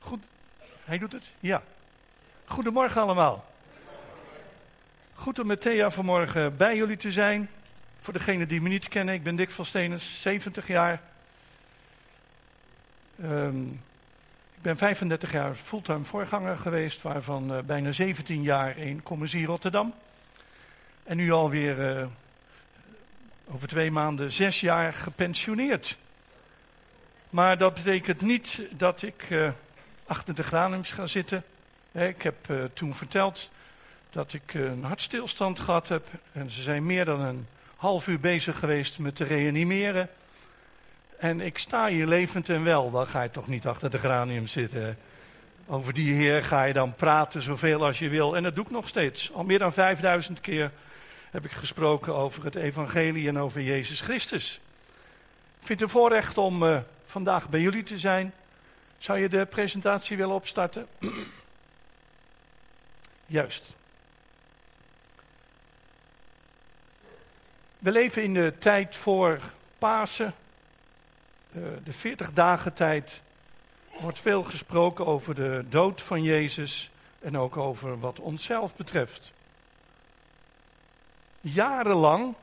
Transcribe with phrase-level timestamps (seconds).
[0.00, 0.22] Goed,
[0.84, 1.24] hij doet het?
[1.40, 1.62] Ja.
[2.44, 3.44] Goedemorgen allemaal.
[5.14, 7.48] Goed om met Thea vanmorgen bij jullie te zijn.
[8.00, 11.00] Voor degenen die me niet kennen, ik ben Dick van Stenes, 70 jaar.
[13.22, 13.62] Ehm,
[14.54, 19.94] ik ben 35 jaar fulltime voorganger geweest, waarvan uh, bijna 17 jaar in Commissie Rotterdam.
[21.02, 22.06] En nu alweer uh,
[23.54, 25.96] over twee maanden zes jaar gepensioneerd.
[27.30, 29.50] Maar dat betekent niet dat ik uh,
[30.10, 31.44] achter de graniums ga zitten.
[31.92, 33.50] Ik heb uh, toen verteld
[34.10, 36.06] dat ik een hartstilstand gehad heb.
[36.32, 40.08] En ze zijn meer dan een half uur bezig geweest met te reanimeren.
[41.18, 42.90] En ik sta hier levend en wel.
[42.90, 44.98] Dan ga je toch niet achter de granium zitten.
[45.66, 48.36] Over die Heer ga je dan praten zoveel als je wil.
[48.36, 49.32] En dat doe ik nog steeds.
[49.32, 50.70] Al meer dan 5000 keer
[51.30, 54.60] heb ik gesproken over het evangelie en over Jezus Christus.
[55.60, 58.32] Ik vind het voorrecht om uh, vandaag bij jullie te zijn.
[59.00, 60.86] Zou je de presentatie willen opstarten?
[63.26, 63.64] Juist.
[67.78, 69.40] We leven in de tijd voor
[69.78, 70.34] Pasen,
[71.84, 73.20] de 40 dagen tijd.
[74.00, 79.32] Wordt veel gesproken over de dood van Jezus en ook over wat onszelf betreft.
[81.40, 82.34] Jarenlang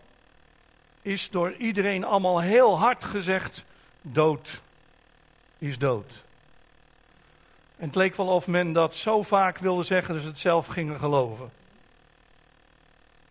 [1.02, 3.64] is door iedereen allemaal heel hard gezegd:
[4.02, 4.62] dood
[5.58, 6.26] is dood.
[7.78, 11.00] En het leek wel of men dat zo vaak wilde zeggen ze het zelf gingen
[11.00, 11.52] geloven.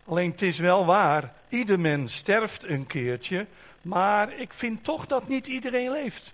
[0.05, 3.45] Alleen het is wel waar, ieder mens sterft een keertje,
[3.81, 6.33] maar ik vind toch dat niet iedereen leeft.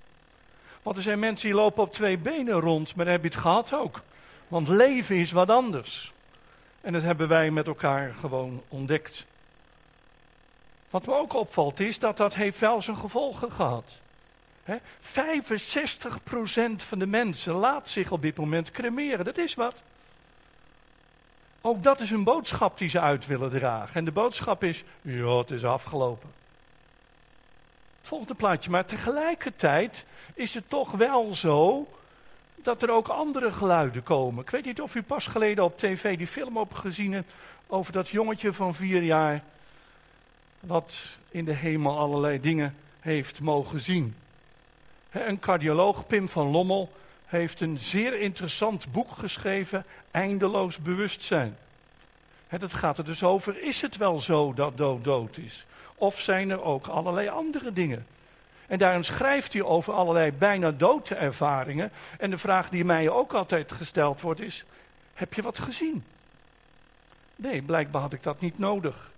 [0.82, 3.40] Want er zijn mensen die lopen op twee benen rond, maar dan heb je het
[3.40, 4.02] gehad ook.
[4.48, 6.12] Want leven is wat anders.
[6.82, 9.26] En dat hebben wij met elkaar gewoon ontdekt.
[10.90, 14.02] Wat me ook opvalt is dat dat heeft wel zijn gevolgen gehad.
[14.64, 14.82] He, 65%
[16.76, 19.26] van de mensen laat zich op dit moment cremeren.
[19.26, 19.76] Dat is wat.
[21.62, 23.96] Ook dat is een boodschap die ze uit willen dragen.
[23.96, 26.30] En de boodschap is, ja, het is afgelopen.
[28.02, 28.70] volgende plaatje.
[28.70, 31.88] Maar tegelijkertijd is het toch wel zo
[32.56, 34.44] dat er ook andere geluiden komen.
[34.44, 37.26] Ik weet niet of u pas geleden op tv die film hebt gezien
[37.68, 39.44] over dat jongetje van vier jaar.
[40.60, 40.96] Wat
[41.30, 44.16] in de hemel allerlei dingen heeft mogen zien.
[45.14, 46.92] Een cardioloog, Pim van Lommel,
[47.26, 51.58] heeft een zeer interessant boek geschreven, Eindeloos Bewustzijn.
[52.50, 55.66] Dat gaat er dus over, is het wel zo dat dood dood is?
[55.96, 58.06] Of zijn er ook allerlei andere dingen?
[58.68, 61.92] En daarin schrijft hij over allerlei bijna dood ervaringen.
[62.18, 64.66] En de vraag die mij ook altijd gesteld wordt is,
[65.14, 66.04] heb je wat gezien?
[67.36, 69.12] Nee, blijkbaar had ik dat niet nodig.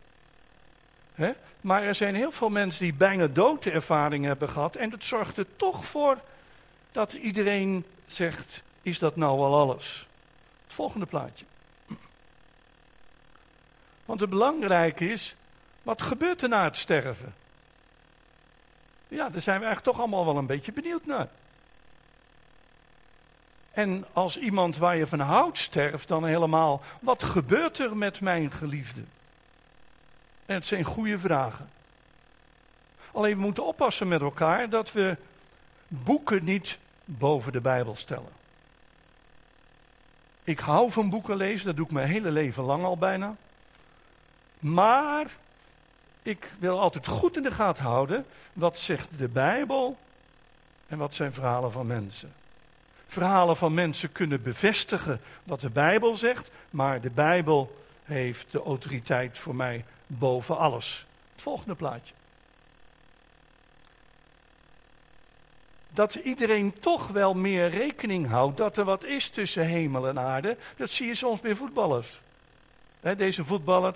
[1.13, 1.31] He?
[1.65, 4.75] Maar er zijn heel veel mensen die bijna doodervaringen hebben gehad.
[4.75, 6.19] En dat zorgt er toch voor
[6.91, 10.07] dat iedereen zegt: Is dat nou wel alles?
[10.63, 11.45] Het volgende plaatje.
[14.05, 15.35] Want het belangrijke is:
[15.83, 17.33] wat gebeurt er na het sterven?
[19.07, 21.27] Ja, daar zijn we eigenlijk toch allemaal wel een beetje benieuwd naar.
[23.71, 28.51] En als iemand waar je van houdt sterft, dan helemaal: wat gebeurt er met mijn
[28.51, 29.01] geliefde?
[30.45, 31.69] En het zijn goede vragen.
[33.11, 35.17] Alleen we moeten oppassen met elkaar dat we
[35.87, 38.31] boeken niet boven de Bijbel stellen.
[40.43, 43.35] Ik hou van boeken lezen, dat doe ik mijn hele leven lang al bijna.
[44.59, 45.27] Maar
[46.21, 49.97] ik wil altijd goed in de gaten houden wat zegt de Bijbel
[50.87, 52.33] en wat zijn verhalen van mensen.
[53.07, 59.37] Verhalen van mensen kunnen bevestigen wat de Bijbel zegt, maar de Bijbel heeft de autoriteit
[59.37, 61.05] voor mij boven alles.
[61.33, 62.13] Het volgende plaatje.
[65.89, 70.57] Dat iedereen toch wel meer rekening houdt dat er wat is tussen hemel en aarde,
[70.77, 72.19] dat zie je soms bij voetballers.
[73.17, 73.93] deze voetballer,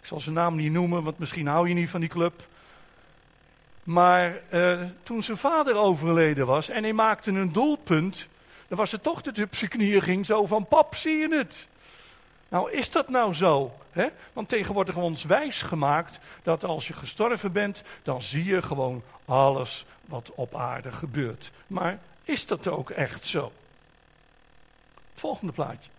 [0.00, 2.42] ik zal zijn naam niet noemen, want misschien hou je niet van die club.
[3.82, 8.28] Maar uh, toen zijn vader overleden was en hij maakte een doelpunt,
[8.68, 11.36] dan was het toch dat hij op zijn knieën ging zo van, pap, zie je
[11.36, 11.66] het?
[12.48, 13.74] Nou, is dat nou zo?
[14.32, 19.02] Want tegenwoordig wordt ons wijs gemaakt dat als je gestorven bent, dan zie je gewoon
[19.24, 21.50] alles wat op aarde gebeurt.
[21.66, 23.52] Maar is dat ook echt zo?
[25.14, 25.90] volgende plaatje.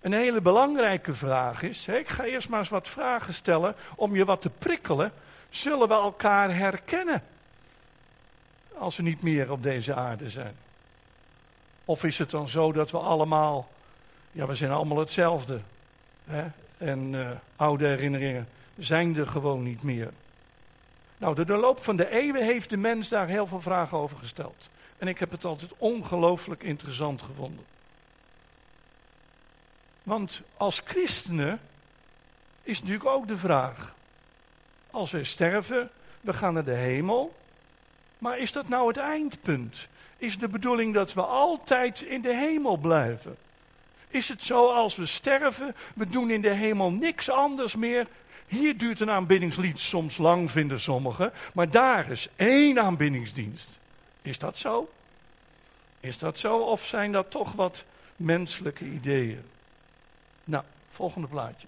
[0.00, 4.24] Een hele belangrijke vraag is, ik ga eerst maar eens wat vragen stellen om je
[4.24, 5.12] wat te prikkelen.
[5.50, 7.22] Zullen we elkaar herkennen
[8.78, 10.56] als we niet meer op deze aarde zijn?
[11.84, 13.68] Of is het dan zo dat we allemaal,
[14.32, 15.60] ja, we zijn allemaal hetzelfde.
[16.24, 16.44] Hè?
[16.78, 18.48] En uh, oude herinneringen
[18.78, 20.10] zijn er gewoon niet meer.
[21.18, 24.16] Nou, door de loop van de eeuwen heeft de mens daar heel veel vragen over
[24.16, 24.68] gesteld.
[24.98, 27.64] En ik heb het altijd ongelooflijk interessant gevonden.
[30.02, 31.60] Want als christenen
[32.62, 33.94] is natuurlijk ook de vraag:
[34.90, 35.90] als wij sterven,
[36.20, 37.34] we gaan naar de hemel.
[38.18, 39.88] Maar is dat nou het eindpunt?
[40.16, 43.36] Is de bedoeling dat we altijd in de hemel blijven?
[44.10, 48.06] Is het zo als we sterven, we doen in de hemel niks anders meer?
[48.46, 53.68] Hier duurt een aanbiddingslied soms lang, vinden sommigen, maar daar is één aanbiddingsdienst.
[54.22, 54.90] Is dat zo?
[56.00, 57.84] Is dat zo of zijn dat toch wat
[58.16, 59.42] menselijke ideeën?
[60.44, 61.66] Nou, volgende plaatje.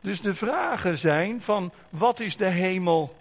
[0.00, 3.16] Dus de vragen zijn van wat is de hemel?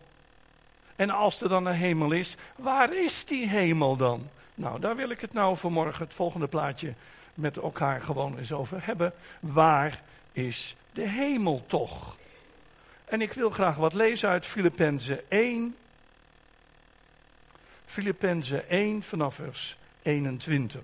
[0.95, 4.29] En als er dan een hemel is, waar is die hemel dan?
[4.57, 6.94] Nou, daar wil ik het nou vanmorgen, het volgende plaatje,
[7.33, 9.13] met elkaar gewoon eens over hebben.
[9.39, 10.01] Waar
[10.31, 12.18] is de hemel toch?
[13.06, 15.75] En ik wil graag wat lezen uit Filippenzen 1.
[17.86, 20.81] Filippenzen 1 vanaf vers 21.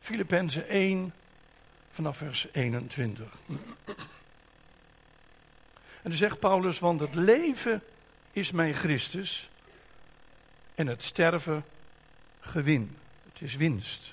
[0.00, 1.12] Filippenzen 1
[1.92, 3.36] vanaf vers 21.
[6.02, 7.82] En dan zegt Paulus, want het leven
[8.30, 9.50] is mijn Christus
[10.74, 11.64] en het sterven
[12.40, 12.96] gewin.
[13.32, 14.12] Het is winst.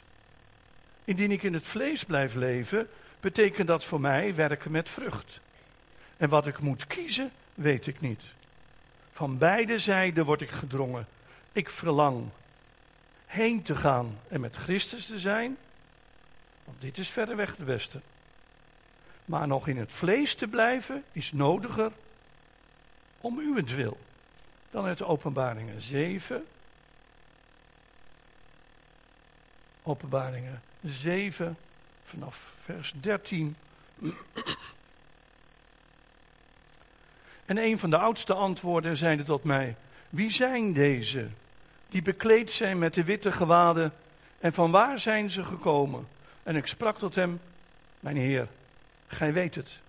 [1.04, 2.88] Indien ik in het vlees blijf leven,
[3.20, 5.40] betekent dat voor mij werken met vrucht.
[6.18, 8.22] En wat ik moet kiezen, weet ik niet.
[9.14, 11.08] Van beide zijden word ik gedrongen.
[11.52, 12.30] Ik verlang
[13.26, 15.58] heen te gaan en met Christus te zijn
[16.70, 18.00] want dit is verreweg de beste.
[19.26, 21.92] Maar nog in het vlees te blijven is nodiger
[23.22, 23.98] om uwentwil.
[24.72, 26.46] Dan uit Openbaringen 7.
[29.84, 31.58] Openbaringen 7
[32.04, 33.56] vanaf vers 13.
[37.46, 39.76] En een van de oudste antwoorden zeide tot mij:
[40.10, 41.28] Wie zijn deze
[41.90, 43.94] die bekleed zijn met de witte gewaden
[44.40, 46.08] en van waar zijn ze gekomen?
[46.44, 47.40] En ik sprak tot hem,
[48.00, 48.48] mijn heer,
[49.08, 49.80] gij weet het.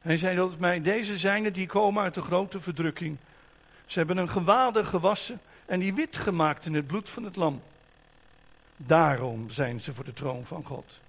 [0.00, 3.16] Hij zei tot mij, deze zijn die komen uit de grote verdrukking.
[3.86, 7.62] Ze hebben een gewaden gewassen en die wit gemaakt in het bloed van het lam.
[8.76, 11.00] Daarom zijn ze voor de troon van God.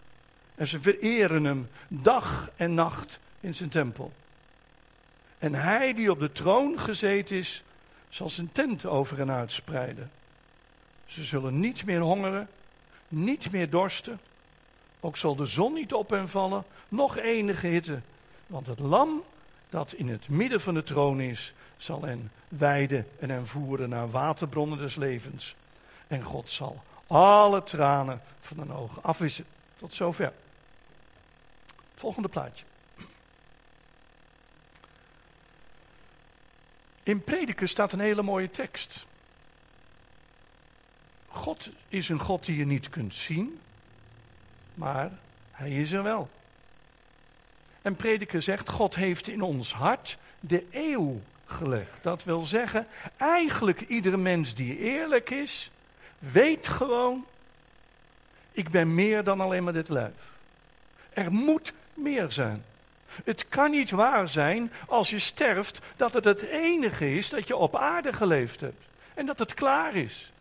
[0.55, 4.13] En ze vereren hem dag en nacht in zijn tempel.
[5.38, 7.63] En hij die op de troon gezeten is,
[8.09, 10.11] zal zijn tent over en uit spreiden.
[11.05, 12.47] Ze zullen niet meer hongeren,
[13.07, 14.19] niet meer dorsten.
[15.05, 18.00] Ook zal de zon niet op hen vallen, nog enige hitte.
[18.47, 19.23] Want het lam
[19.69, 24.11] dat in het midden van de troon is, zal hen weiden en hen voeren naar
[24.11, 25.55] waterbronnen des levens.
[26.07, 29.45] En God zal alle tranen van hun ogen afwissen.
[29.77, 30.33] Tot zover.
[31.95, 32.65] Volgende plaatje.
[37.03, 39.05] In Prediker staat een hele mooie tekst.
[41.27, 43.59] God is een God die je niet kunt zien,
[44.73, 45.11] maar
[45.51, 46.29] hij is er wel.
[47.81, 51.97] En prediker zegt, God heeft in ons hart de eeuw gelegd.
[52.01, 52.87] Dat wil zeggen,
[53.17, 55.71] eigenlijk iedere mens die eerlijk is,
[56.19, 57.25] weet gewoon,
[58.51, 60.31] ik ben meer dan alleen maar dit lijf.
[61.09, 62.63] Er moet meer zijn.
[63.24, 67.55] Het kan niet waar zijn als je sterft dat het het enige is dat je
[67.55, 68.83] op aarde geleefd hebt.
[69.13, 70.31] En dat het klaar is.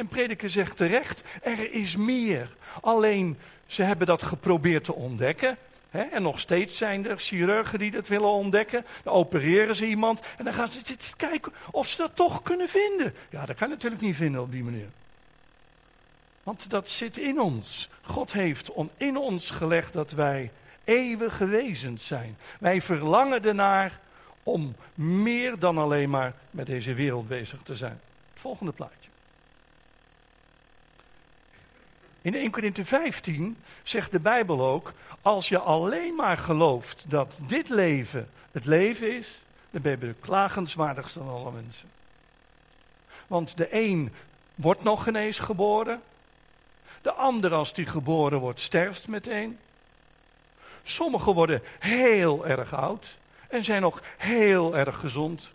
[0.00, 2.48] En prediker zegt terecht, er is meer.
[2.80, 5.56] Alleen, ze hebben dat geprobeerd te ontdekken.
[5.90, 6.00] Hè?
[6.02, 8.84] En nog steeds zijn er chirurgen die dat willen ontdekken.
[9.02, 13.14] Dan opereren ze iemand en dan gaan ze kijken of ze dat toch kunnen vinden.
[13.30, 14.88] Ja, dat kan je natuurlijk niet vinden op die manier.
[16.42, 17.88] Want dat zit in ons.
[18.02, 20.50] God heeft in ons gelegd dat wij
[20.84, 22.36] eeuwige wezens zijn.
[22.58, 23.98] Wij verlangen ernaar
[24.42, 28.00] om meer dan alleen maar met deze wereld bezig te zijn.
[28.32, 29.09] Het volgende plaatje.
[32.22, 37.68] In 1 Corinthië 15 zegt de Bijbel ook, als je alleen maar gelooft dat dit
[37.68, 39.38] leven het leven is,
[39.70, 41.88] dan ben je de klagenswaardigste van alle mensen.
[43.26, 44.12] Want de een
[44.54, 46.02] wordt nog ineens geboren,
[47.02, 49.58] de ander als die geboren wordt sterft meteen.
[50.82, 53.16] Sommigen worden heel erg oud
[53.48, 55.50] en zijn nog heel erg gezond,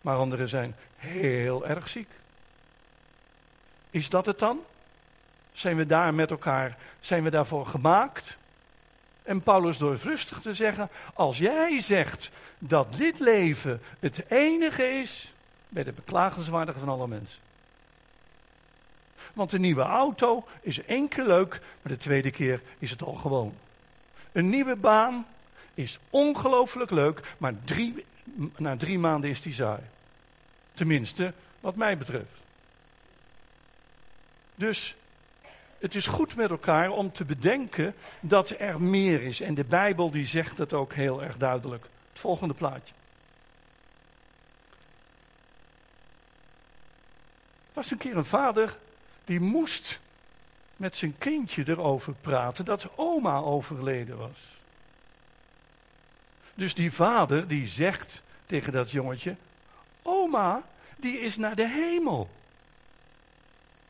[0.00, 2.08] maar anderen zijn heel erg ziek.
[3.90, 4.60] Is dat het dan?
[5.52, 8.36] Zijn we daar met elkaar, zijn we daarvoor gemaakt?
[9.22, 15.32] En Paulus door rustig te zeggen, als jij zegt dat dit leven het enige is,
[15.68, 17.38] ben je de beklagenswaardige van alle mensen.
[19.32, 23.14] Want een nieuwe auto is één keer leuk, maar de tweede keer is het al
[23.14, 23.54] gewoon.
[24.32, 25.26] Een nieuwe baan
[25.74, 27.54] is ongelooflijk leuk, maar
[28.56, 29.80] na drie maanden is die saai.
[30.74, 32.40] Tenminste, wat mij betreft.
[34.54, 34.94] Dus
[35.82, 39.40] het is goed met elkaar om te bedenken dat er meer is.
[39.40, 41.84] En de Bijbel die zegt dat ook heel erg duidelijk.
[42.12, 42.94] Het volgende plaatje.
[47.66, 48.78] Er was een keer een vader
[49.24, 50.00] die moest
[50.76, 54.58] met zijn kindje erover praten dat oma overleden was.
[56.54, 59.36] Dus die vader die zegt tegen dat jongetje:
[60.02, 60.62] Oma,
[60.96, 62.28] die is naar de hemel.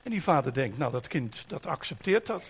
[0.03, 2.43] En die vader denkt, nou dat kind dat accepteert dat.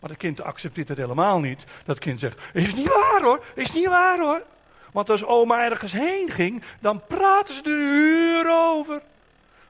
[0.00, 1.64] Maar dat kind accepteert het helemaal niet.
[1.84, 4.46] Dat kind zegt, is niet waar hoor, is niet waar hoor.
[4.92, 9.02] Want als oma ergens heen ging, dan praten ze er uren over.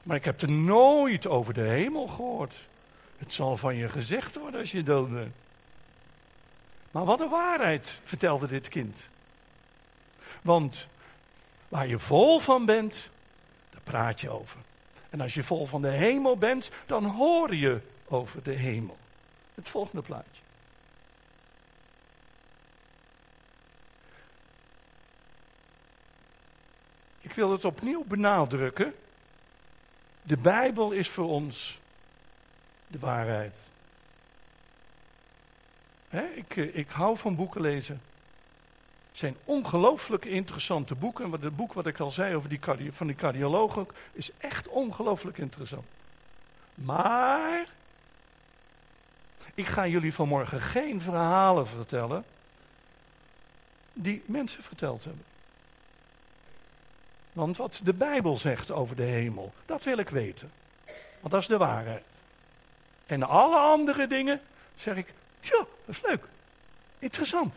[0.03, 2.53] Maar ik heb er nooit over de hemel gehoord.
[3.17, 5.35] Het zal van je gezegd worden als je dood bent.
[6.91, 9.09] Maar wat een waarheid, vertelde dit kind.
[10.41, 10.87] Want
[11.67, 13.09] waar je vol van bent,
[13.69, 14.59] daar praat je over.
[15.15, 18.97] En als je vol van de hemel bent, dan hoor je over de hemel.
[19.53, 20.41] Het volgende plaatje.
[27.21, 28.95] Ik wil het opnieuw benadrukken.
[30.21, 31.79] De Bijbel is voor ons
[32.87, 33.55] de waarheid.
[36.35, 38.01] ik, eh, ik hou van boeken lezen.
[39.15, 41.25] Zijn ongelooflijk interessante boeken.
[41.25, 42.59] En het boek wat ik al zei over die
[42.91, 45.85] van die cardioloog is echt ongelooflijk interessant.
[46.73, 47.65] Maar,
[49.53, 52.25] ik ga jullie vanmorgen geen verhalen vertellen
[53.93, 55.23] die mensen verteld hebben.
[57.33, 60.51] Want wat de Bijbel zegt over de hemel, dat wil ik weten.
[61.19, 62.03] Want dat is de waarheid.
[63.05, 64.41] En alle andere dingen
[64.77, 66.23] zeg ik, ja, dat is leuk.
[66.99, 67.53] Interessant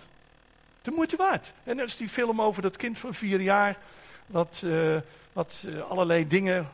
[0.83, 1.53] de moeite waard.
[1.65, 3.77] En dat is die film over dat kind van vier jaar,
[4.27, 4.97] wat, uh,
[5.33, 6.69] wat uh, allerlei dingen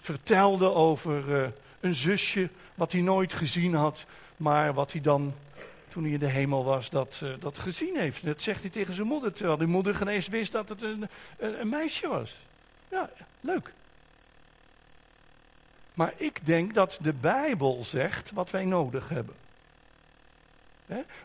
[0.00, 1.48] vertelde over uh,
[1.80, 4.04] een zusje, wat hij nooit gezien had,
[4.36, 5.34] maar wat hij dan,
[5.88, 8.24] toen hij in de hemel was, dat, dat gezien heeft.
[8.24, 11.08] dat zegt hij tegen zijn moeder, terwijl die moeder genees wist dat het een,
[11.38, 12.36] een meisje was.
[12.88, 13.10] Ja,
[13.40, 13.72] leuk.
[15.94, 19.34] Maar ik denk dat de Bijbel zegt wat wij nodig hebben.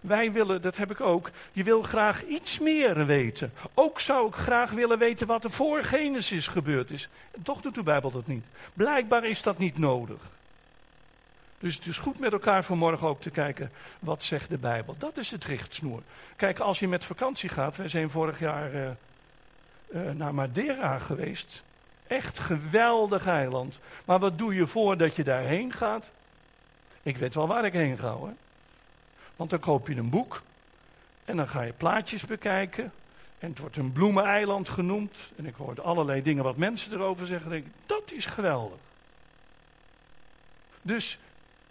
[0.01, 3.53] Wij willen, dat heb ik ook, je wil graag iets meer weten.
[3.73, 7.09] Ook zou ik graag willen weten wat er voor Genesis gebeurd is.
[7.43, 8.45] Toch doet de Bijbel dat niet.
[8.73, 10.19] Blijkbaar is dat niet nodig.
[11.59, 14.95] Dus het is goed met elkaar vanmorgen ook te kijken, wat zegt de Bijbel.
[14.97, 16.01] Dat is het richtsnoer.
[16.35, 18.89] Kijk, als je met vakantie gaat, wij zijn vorig jaar uh,
[19.93, 21.63] uh, naar Madeira geweest.
[22.07, 23.79] Echt geweldig eiland.
[24.05, 26.09] Maar wat doe je voordat je daarheen gaat?
[27.03, 28.33] Ik weet wel waar ik heen ga hoor.
[29.41, 30.41] Want dan koop je een boek
[31.25, 32.91] en dan ga je plaatjes bekijken.
[33.39, 35.17] En het wordt een bloemeneiland genoemd.
[35.35, 37.49] En ik hoorde allerlei dingen wat mensen erover zeggen.
[37.49, 38.77] Denk ik, dat is geweldig.
[40.81, 41.19] Dus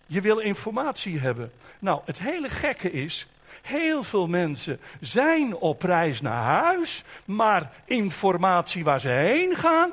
[0.07, 1.53] je wil informatie hebben.
[1.79, 3.27] Nou, het hele gekke is,
[3.62, 9.93] heel veel mensen zijn op reis naar huis, maar informatie waar ze heen gaan,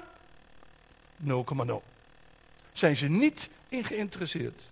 [1.28, 1.32] 0,0.
[2.74, 4.67] Zijn ze niet in geïnteresseerd.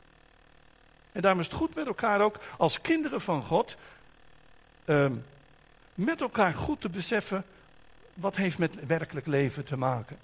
[1.16, 3.76] En daarom is het goed met elkaar ook als kinderen van God.
[4.86, 5.12] Uh,
[5.94, 7.44] met elkaar goed te beseffen.
[8.14, 10.18] Wat heeft met werkelijk leven te maken.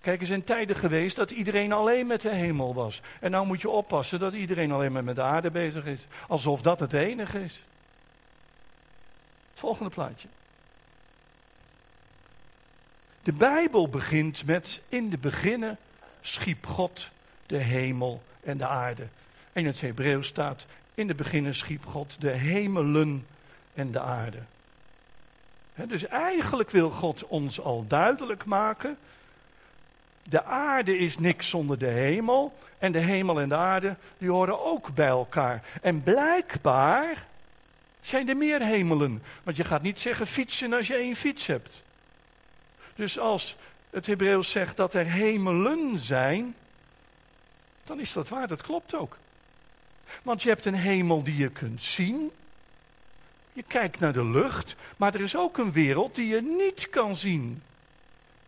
[0.00, 3.00] Kijk, er zijn tijden geweest dat iedereen alleen met de hemel was.
[3.20, 6.06] En nou moet je oppassen dat iedereen alleen maar met de aarde bezig is.
[6.28, 7.60] Alsof dat het enige is.
[9.54, 10.28] Volgende plaatje.
[13.22, 15.78] De Bijbel begint met in de beginnen
[16.20, 17.10] schiep God
[17.46, 19.06] de hemel en de aarde
[19.58, 23.26] in het Hebreeuws staat, in de beginnen schiep God de hemelen
[23.74, 24.38] en de aarde.
[25.74, 28.98] dus eigenlijk wil God ons al duidelijk maken,
[30.22, 34.64] de aarde is niks zonder de hemel en de hemel en de aarde, die horen
[34.64, 35.64] ook bij elkaar.
[35.82, 37.26] En blijkbaar
[38.00, 41.82] zijn er meer hemelen, want je gaat niet zeggen fietsen als je één fiets hebt.
[42.94, 43.56] Dus als
[43.90, 46.54] het Hebreeuws zegt dat er hemelen zijn,
[47.84, 49.16] dan is dat waar, dat klopt ook.
[50.22, 52.30] Want je hebt een hemel die je kunt zien.
[53.52, 57.16] Je kijkt naar de lucht, maar er is ook een wereld die je niet kan
[57.16, 57.62] zien.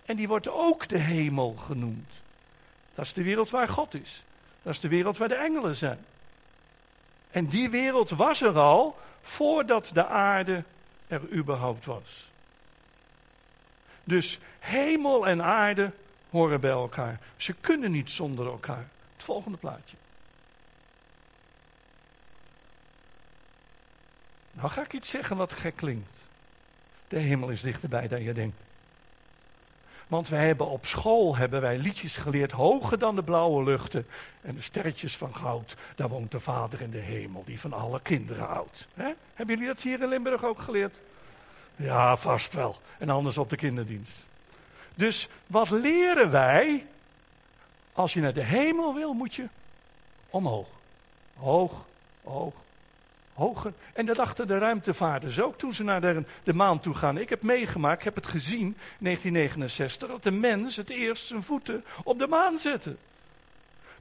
[0.05, 2.11] En die wordt ook de hemel genoemd.
[2.95, 4.23] Dat is de wereld waar God is.
[4.63, 5.99] Dat is de wereld waar de engelen zijn.
[7.31, 10.65] En die wereld was er al voordat de aarde
[11.09, 12.31] er überhaupt was.
[14.05, 15.93] Dus hemel en aarde
[16.31, 17.21] horen bij elkaar.
[17.37, 18.89] Ze kunnen niet zonder elkaar.
[19.17, 19.97] Het volgende plaatje.
[24.53, 26.11] Nou ga ik iets zeggen wat gek klinkt.
[27.09, 28.57] De hemel is dichterbij dan je denkt.
[30.11, 34.07] Want wij hebben op school hebben wij liedjes geleerd hoger dan de blauwe luchten
[34.41, 35.77] en de sterretjes van goud.
[35.97, 38.87] Daar woont de Vader in de hemel, die van alle kinderen houdt.
[38.95, 39.13] He?
[39.35, 41.01] Hebben jullie dat hier in Limburg ook geleerd?
[41.77, 42.79] Ja, vast wel.
[42.99, 44.27] En anders op de kinderdienst.
[44.95, 46.87] Dus wat leren wij?
[47.93, 49.47] Als je naar de hemel wil, moet je
[50.31, 50.69] omhoog.
[51.37, 51.85] Hoog,
[52.23, 52.55] hoog,
[53.93, 57.19] En dat dachten de ruimtevaarders ook toen ze naar de, de maan toe gaan.
[57.19, 61.43] Ik heb meegemaakt, ik heb het gezien, in 1969, dat de mens het eerst zijn
[61.43, 62.97] voeten op de maan zette.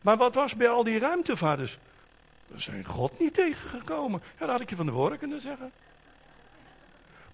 [0.02, 1.78] Maar wat was bij al die ruimtevaarders?
[2.48, 4.22] We zijn God niet tegengekomen.
[4.24, 5.72] Ja, dat had ik je van de woorden kunnen zeggen.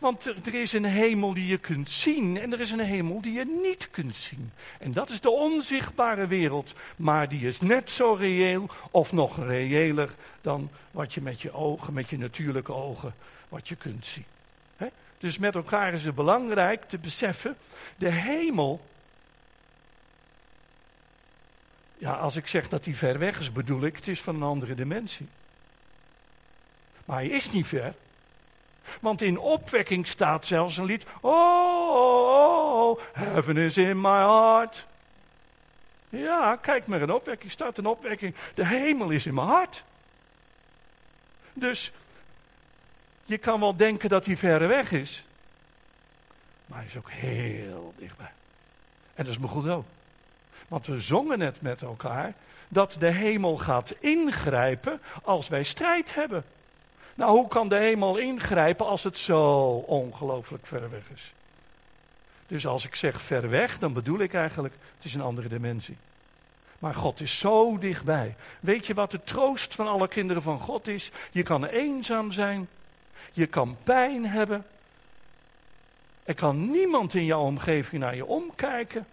[0.05, 3.33] Want er, is een hemel die je kunt zien en er is een hemel die
[3.33, 4.51] je niet kunt zien.
[4.79, 6.73] En dat is de onzichtbare wereld.
[6.95, 10.09] Maar die is net zo reëel of nog reëler
[10.41, 13.13] dan wat je met je ogen, met je natuurlijke ogen,
[13.49, 14.25] wat je kunt zien.
[15.17, 17.57] Dus met elkaar is het belangrijk te beseffen,
[17.95, 18.85] de hemel,
[21.97, 24.43] ja als ik zeg dat die ver weg is bedoel ik, het is van een
[24.43, 25.27] andere dimensie.
[27.05, 27.93] Maar hij is niet ver.
[29.05, 31.05] Want in opwekking staat zelfs een lied.
[31.21, 34.85] Oh, oh, oh, heaven is in my heart.
[36.09, 38.35] Ja, kijk maar, een opwekking staat een opwekking.
[38.53, 39.83] De hemel is in mijn hart.
[41.53, 41.91] Dus
[43.25, 45.25] je kan wel denken dat hij ver weg is.
[46.65, 48.31] Maar hij is ook heel dichtbij.
[49.13, 49.85] En dat is me goed ook.
[50.67, 52.33] Want we zongen net met elkaar
[52.67, 56.43] dat de hemel gaat ingrijpen als wij strijd hebben.
[57.15, 61.33] Nou, hoe kan de hemel ingrijpen als het zo ongelooflijk ver weg is?
[62.47, 65.97] Dus als ik zeg ver weg, dan bedoel ik eigenlijk, het is een andere dimensie.
[66.79, 68.35] Maar God is zo dichtbij.
[68.59, 71.11] Weet je wat de troost van alle kinderen van God is?
[71.31, 72.67] Je kan eenzaam zijn.
[73.31, 74.65] Je kan pijn hebben.
[76.23, 79.07] Er kan niemand in jouw omgeving naar je omkijken.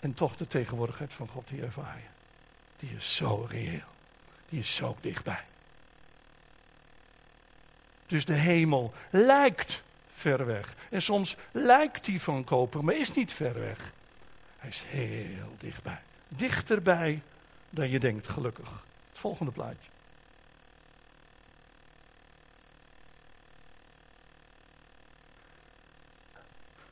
[0.00, 2.08] En toch de tegenwoordigheid van God die ervaar je.
[2.86, 3.88] Die is zo reëel.
[4.48, 5.44] Die is zo dichtbij.
[8.14, 9.82] Dus de hemel lijkt
[10.16, 10.74] ver weg.
[10.90, 13.92] En soms lijkt hij van koper, maar is niet ver weg.
[14.58, 16.00] Hij is heel dichtbij.
[16.28, 17.22] Dichterbij
[17.70, 18.68] dan je denkt, gelukkig.
[19.08, 19.90] Het volgende plaatje.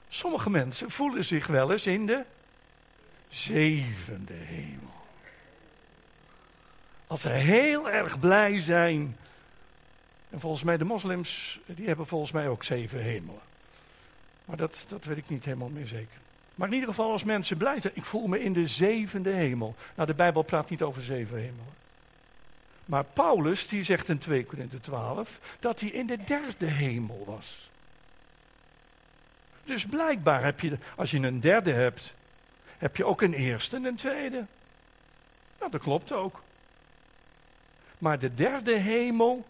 [0.09, 2.25] Sommige mensen voelen zich wel eens in de
[3.29, 5.03] zevende hemel.
[7.07, 9.17] Als ze heel erg blij zijn
[10.33, 13.41] en volgens mij de moslims, die hebben volgens mij ook zeven hemelen.
[14.45, 16.21] Maar dat, dat weet ik niet helemaal meer zeker.
[16.55, 19.75] Maar in ieder geval als mensen blij zijn, ik voel me in de zevende hemel.
[19.95, 21.81] Nou, de Bijbel praat niet over zeven hemelen.
[22.85, 27.71] Maar Paulus, die zegt in 2 Korinthe 12, dat hij in de derde hemel was.
[29.65, 32.15] Dus blijkbaar heb je, als je een derde hebt,
[32.79, 34.45] heb je ook een eerste en een tweede.
[35.59, 36.43] Nou, dat klopt ook.
[37.99, 39.47] Maar de derde hemel,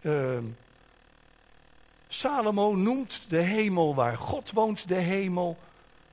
[0.00, 0.38] uh,
[2.08, 5.58] Salomo noemt de hemel waar God woont de hemel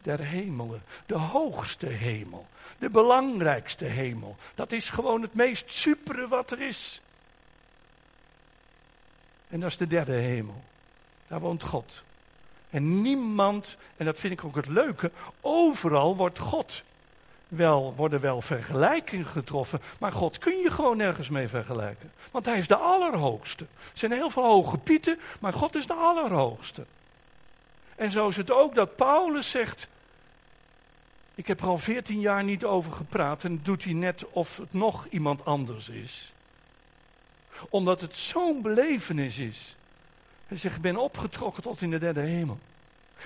[0.02, 0.84] der hemelen.
[1.06, 2.48] De hoogste hemel.
[2.78, 4.36] De belangrijkste hemel.
[4.56, 7.02] Dat is gewoon het meest supere wat er is.
[9.50, 10.64] En dat is de derde hemel.
[11.28, 12.04] Daar woont God.
[12.70, 16.84] En niemand, en dat vind ik ook het leuke, overal wordt God
[17.56, 22.12] wel, worden wel vergelijkingen getroffen, maar God kun je gewoon nergens mee vergelijken.
[22.32, 23.64] Want hij is de allerhoogste.
[23.64, 26.86] Er zijn heel veel hoge pieten, maar God is de allerhoogste.
[27.96, 29.88] En zo is het ook dat Paulus zegt,
[31.36, 34.74] ik heb er al veertien jaar niet over gepraat en doet hij net of het
[34.74, 36.34] nog iemand anders is.
[37.70, 39.76] Omdat het zo'n belevenis is.
[40.48, 42.60] Hij zegt, ik ben opgetrokken tot in de derde hemel.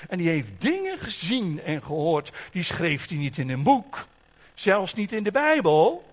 [0.10, 4.06] En die heeft dingen gezien en gehoord, die schreef hij niet in een boek.
[4.58, 6.06] Zelfs niet in de Bijbel.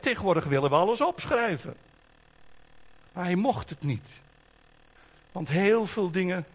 [0.00, 1.76] tegenwoordig willen we alles opschrijven.
[3.12, 4.20] Maar hij mocht het niet.
[5.32, 6.46] Want heel veel dingen,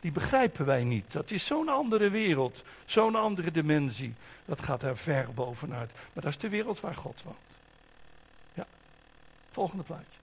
[0.00, 1.12] die begrijpen wij niet.
[1.12, 4.14] Dat is zo'n andere wereld, zo'n andere dimensie.
[4.44, 5.90] Dat gaat daar ver bovenuit.
[6.12, 7.36] Maar dat is de wereld waar God woont.
[8.54, 8.66] Ja,
[9.50, 10.18] volgende plaatje.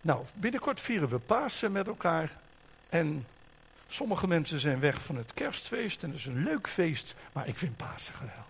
[0.00, 2.36] Nou, binnenkort vieren we Pasen met elkaar.
[2.88, 3.26] En
[3.92, 7.58] Sommige mensen zijn weg van het kerstfeest en dat is een leuk feest, maar ik
[7.58, 8.44] vind Pasen geweldig.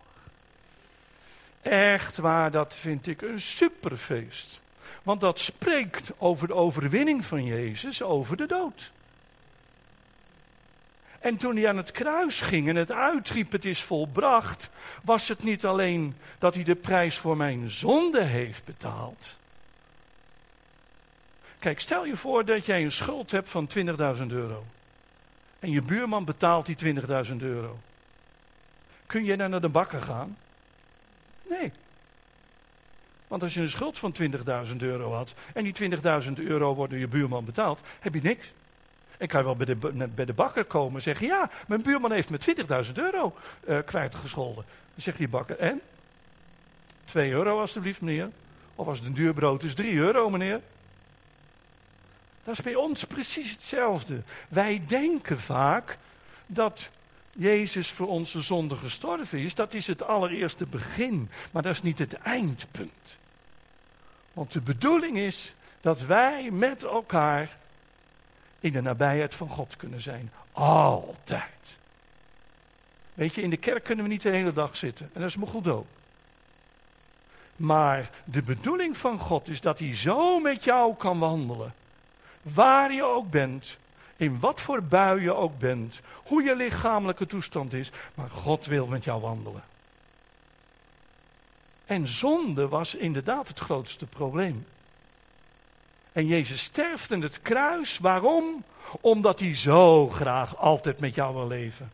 [1.62, 4.60] Echt waar, dat vind ik een superfeest.
[5.02, 8.90] Want dat spreekt over de overwinning van Jezus over de dood.
[11.20, 14.70] En toen hij aan het kruis ging en het uitriep, het is volbracht,
[15.02, 19.36] was het niet alleen dat hij de prijs voor mijn zonde heeft betaald.
[21.58, 24.64] Kijk, stel je voor dat jij een schuld hebt van 20.000 euro.
[25.62, 26.94] En je buurman betaalt die
[27.26, 27.78] 20.000 euro.
[29.06, 30.36] Kun je dan naar de bakker gaan?
[31.48, 31.72] Nee.
[33.28, 34.14] Want als je een schuld van
[34.66, 35.90] 20.000 euro had en die
[36.26, 38.52] 20.000 euro wordt door je buurman betaald, heb je niks.
[39.16, 42.30] Ik kan wel bij de, bij de bakker komen en zeggen, ja, mijn buurman heeft
[42.30, 42.38] me
[42.86, 43.36] 20.000 euro
[43.68, 44.64] uh, kwijtgescholden.
[44.64, 45.80] Dan zegt die bakker, en?
[47.04, 48.30] 2 euro alstublieft meneer.
[48.74, 50.60] Of als het een duur brood is, 3 euro meneer.
[52.44, 54.22] Dat is bij ons precies hetzelfde.
[54.48, 55.98] Wij denken vaak
[56.46, 56.90] dat
[57.32, 59.54] Jezus voor onze zonde gestorven is.
[59.54, 63.18] Dat is het allereerste begin, maar dat is niet het eindpunt.
[64.32, 67.56] Want de bedoeling is dat wij met elkaar
[68.60, 70.32] in de nabijheid van God kunnen zijn.
[70.52, 71.78] Altijd.
[73.14, 75.10] Weet je, in de kerk kunnen we niet de hele dag zitten.
[75.12, 75.84] En dat is me goed.
[77.56, 81.74] Maar de bedoeling van God is dat hij zo met jou kan wandelen.
[82.42, 83.76] Waar je ook bent.
[84.16, 86.00] In wat voor bui je ook bent.
[86.24, 87.90] Hoe je lichamelijke toestand is.
[88.14, 89.62] Maar God wil met jou wandelen.
[91.86, 94.66] En zonde was inderdaad het grootste probleem.
[96.12, 97.98] En Jezus sterft in het kruis.
[97.98, 98.64] Waarom?
[99.00, 101.90] Omdat hij zo graag altijd met jou wil leven.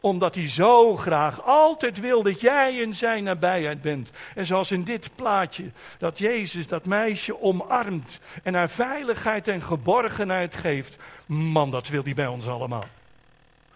[0.00, 4.10] Omdat hij zo graag altijd wil dat jij in zijn nabijheid bent.
[4.34, 10.56] En zoals in dit plaatje, dat Jezus dat meisje omarmt en haar veiligheid en geborgenheid
[10.56, 10.96] geeft.
[11.26, 12.86] Man, dat wil hij bij ons allemaal.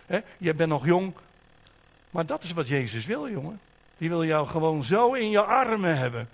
[0.07, 0.21] He?
[0.39, 1.13] Je bent nog jong,
[2.11, 3.61] maar dat is wat Jezus wil, jongen.
[3.99, 6.29] Die wil jou gewoon zo in je armen hebben.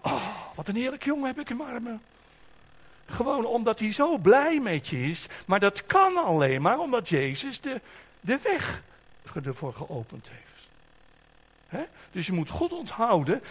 [0.00, 0.22] Oh,
[0.54, 2.00] wat een heerlijk jongen heb ik in mijn armen.
[3.06, 5.26] Gewoon omdat hij zo blij met je is.
[5.46, 7.80] Maar dat kan alleen maar omdat Jezus de,
[8.26, 8.82] de weg
[9.44, 10.46] ervoor geopend heeft.
[12.12, 13.42] Dus je moet goed onthouden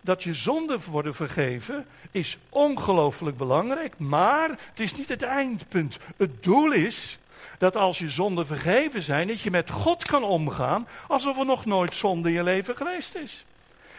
[0.00, 3.98] dat je zonden worden vergeven is ongelooflijk belangrijk.
[3.98, 5.98] Maar het is niet het eindpunt.
[6.16, 7.18] Het doel is
[7.58, 11.64] dat als je zonden vergeven zijn, dat je met God kan omgaan alsof er nog
[11.64, 13.44] nooit zonde in je leven geweest is.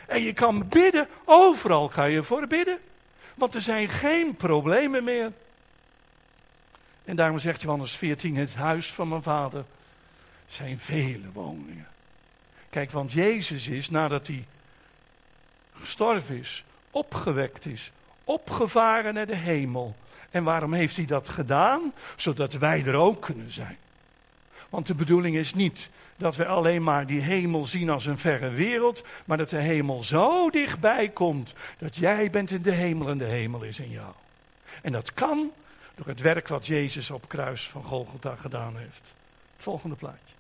[0.07, 2.79] En je kan bidden, overal ga je voor bidden.
[3.35, 5.31] Want er zijn geen problemen meer.
[7.05, 9.65] En daarom zegt Johannes 14, het huis van mijn vader
[10.53, 11.87] zijn vele woningen.
[12.69, 14.45] Kijk, want Jezus is, nadat hij
[15.73, 17.91] gestorven is, opgewekt is,
[18.23, 19.95] opgevaren naar de hemel.
[20.31, 21.93] En waarom heeft hij dat gedaan?
[22.15, 23.77] Zodat wij er ook kunnen zijn.
[24.69, 28.49] Want de bedoeling is niet dat we alleen maar die hemel zien als een verre
[28.49, 33.17] wereld, maar dat de hemel zo dichtbij komt dat jij bent in de hemel en
[33.17, 34.13] de hemel is in jou.
[34.81, 35.51] En dat kan
[35.95, 39.01] door het werk wat Jezus op kruis van Golgotha gedaan heeft.
[39.57, 40.30] volgende plaatje.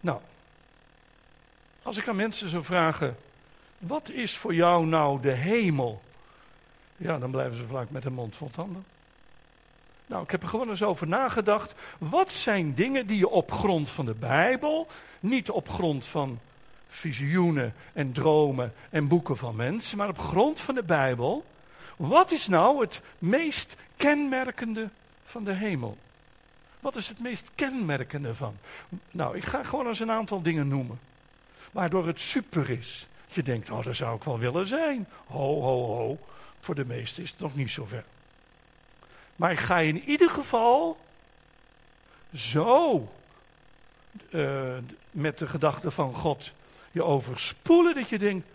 [0.00, 0.20] Nou,
[1.82, 3.16] als ik aan mensen zou vragen,
[3.78, 6.02] wat is voor jou nou de hemel?
[6.96, 8.84] Ja, dan blijven ze vaak met de mond vol tanden.
[10.06, 11.74] Nou, ik heb er gewoon eens over nagedacht.
[11.98, 14.86] Wat zijn dingen die je op grond van de Bijbel,
[15.20, 16.38] niet op grond van
[16.88, 21.44] visioenen en dromen en boeken van mensen, maar op grond van de Bijbel.
[21.96, 24.88] Wat is nou het meest kenmerkende
[25.24, 25.96] van de hemel?
[26.80, 28.56] Wat is het meest kenmerkende van?
[29.10, 31.00] Nou, ik ga gewoon eens een aantal dingen noemen.
[31.70, 33.06] Waardoor het super is.
[33.28, 35.08] Je denkt, oh, dat zou ik wel willen zijn.
[35.26, 36.18] Ho, ho, ho.
[36.60, 38.04] Voor de meesten is het nog niet zo ver.
[39.36, 40.98] Maar ik ga in ieder geval
[42.34, 43.08] zo
[44.30, 44.76] uh,
[45.10, 46.52] met de gedachte van God
[46.90, 48.46] je overspoelen dat je denkt,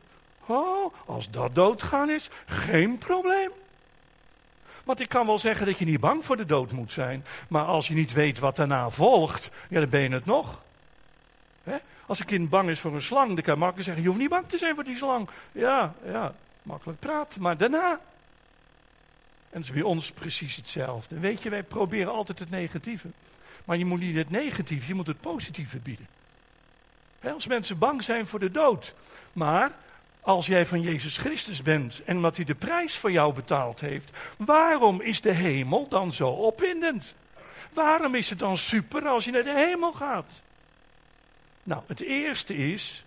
[0.45, 3.51] oh, als dat doodgaan is, geen probleem.
[4.85, 7.65] Want ik kan wel zeggen dat je niet bang voor de dood moet zijn, maar
[7.65, 10.63] als je niet weet wat daarna volgt, ja, dan ben je het nog.
[12.05, 14.21] Als een kind bang is voor een slang, dan kan je makkelijk zeggen, je hoeft
[14.21, 15.29] niet bang te zijn voor die slang.
[15.51, 17.99] Ja, ja, makkelijk praten, maar daarna,
[19.49, 21.19] en dat is bij ons precies hetzelfde.
[21.19, 23.07] Weet je, wij proberen altijd het negatieve.
[23.65, 26.07] Maar je moet niet het negatieve, je moet het positieve bieden.
[27.33, 28.93] als mensen bang zijn voor de dood.
[29.33, 29.71] Maar
[30.25, 34.09] als jij van Jezus Christus bent en omdat hij de prijs voor jou betaald heeft,
[34.37, 37.15] waarom is de hemel dan zo opwindend?
[37.73, 40.25] Waarom is het dan super als je naar de hemel gaat?
[41.63, 43.03] Nou, het eerste is,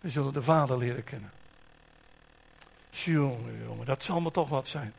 [0.00, 1.30] we zullen de Vader leren kennen.
[2.90, 4.92] Jongen, jongen, dat zal me toch wat zijn.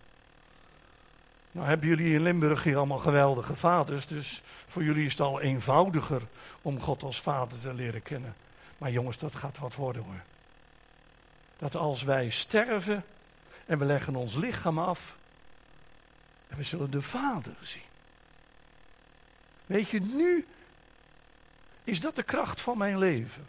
[1.51, 5.41] Nou hebben jullie in Limburg hier allemaal geweldige vaders, dus voor jullie is het al
[5.41, 6.21] eenvoudiger
[6.61, 8.35] om God als vader te leren kennen.
[8.79, 10.21] Maar jongens, dat gaat wat worden hoor.
[11.57, 13.05] Dat als wij sterven
[13.65, 15.17] en we leggen ons lichaam af,
[16.47, 17.81] En we zullen de Vader zien.
[19.65, 20.45] Weet je, nu
[21.83, 23.47] is dat de kracht van mijn leven.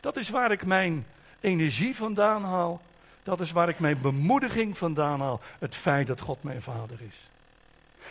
[0.00, 1.06] Dat is waar ik mijn
[1.40, 2.80] energie vandaan haal.
[3.22, 5.40] Dat is waar ik mijn bemoediging vandaan haal.
[5.58, 7.16] Het feit dat God mijn vader is.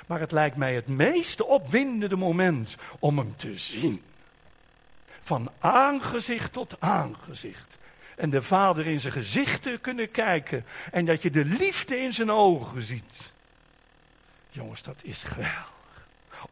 [0.07, 4.01] Maar het lijkt mij het meest opwindende moment om hem te zien.
[5.25, 7.77] Van aangezicht tot aangezicht.
[8.15, 10.65] En de vader in zijn gezicht te kunnen kijken.
[10.91, 13.31] En dat je de liefde in zijn ogen ziet.
[14.49, 15.73] Jongens, dat is geweldig.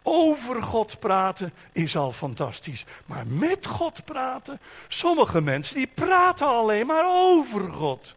[0.01, 2.85] Over God praten is al fantastisch.
[3.05, 8.13] Maar met God praten, sommige mensen die praten alleen maar over God.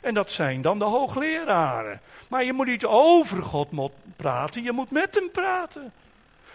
[0.00, 2.00] En dat zijn dan de hoogleraren.
[2.28, 3.68] Maar je moet niet over God
[4.16, 5.92] praten, je moet met hem praten.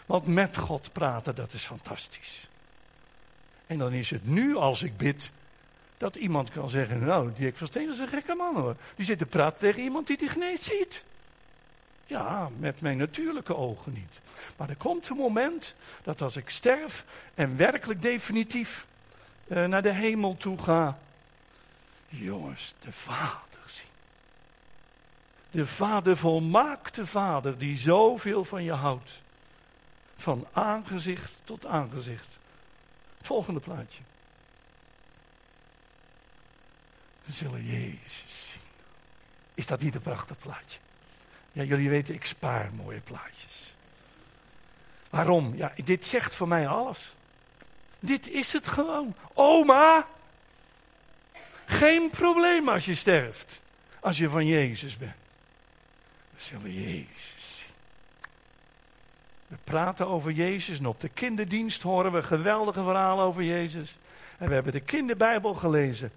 [0.05, 2.47] Want met God praten, dat is fantastisch.
[3.73, 5.29] En dan is het nu, als ik bid,
[5.97, 8.75] dat iemand kan zeggen, nou, Dirk Versteen is een gekke man hoor.
[8.95, 11.03] Die zit te praten tegen iemand die die niet ziet.
[12.05, 14.19] Ja, met mijn natuurlijke ogen niet.
[14.57, 18.85] Maar er komt een moment dat als ik sterf en werkelijk definitief
[19.47, 20.97] uh, naar de hemel toe ga,
[22.07, 23.85] jongens, de Vader zien.
[25.51, 29.11] De Vader, volmaakte Vader, die zoveel van je houdt.
[30.17, 32.32] Van aangezicht tot aangezicht.
[33.23, 34.01] Volgende plaatje.
[37.25, 38.61] We zullen Jezus zien.
[39.53, 40.79] Is dat niet een prachtig plaatje?
[41.51, 43.75] Ja, jullie weten, ik spaar mooie plaatjes.
[45.09, 45.55] Waarom?
[45.55, 47.13] Ja, dit zegt voor mij alles.
[47.99, 49.15] Dit is het gewoon.
[49.33, 50.07] Oma,
[51.65, 53.61] geen probleem als je sterft.
[53.99, 55.15] Als je van Jezus bent.
[56.35, 57.32] We zullen Jezus.
[59.53, 63.97] We praten over Jezus en op de kinderdienst horen we geweldige verhalen over Jezus.
[64.37, 66.11] En we hebben de kinderbijbel gelezen.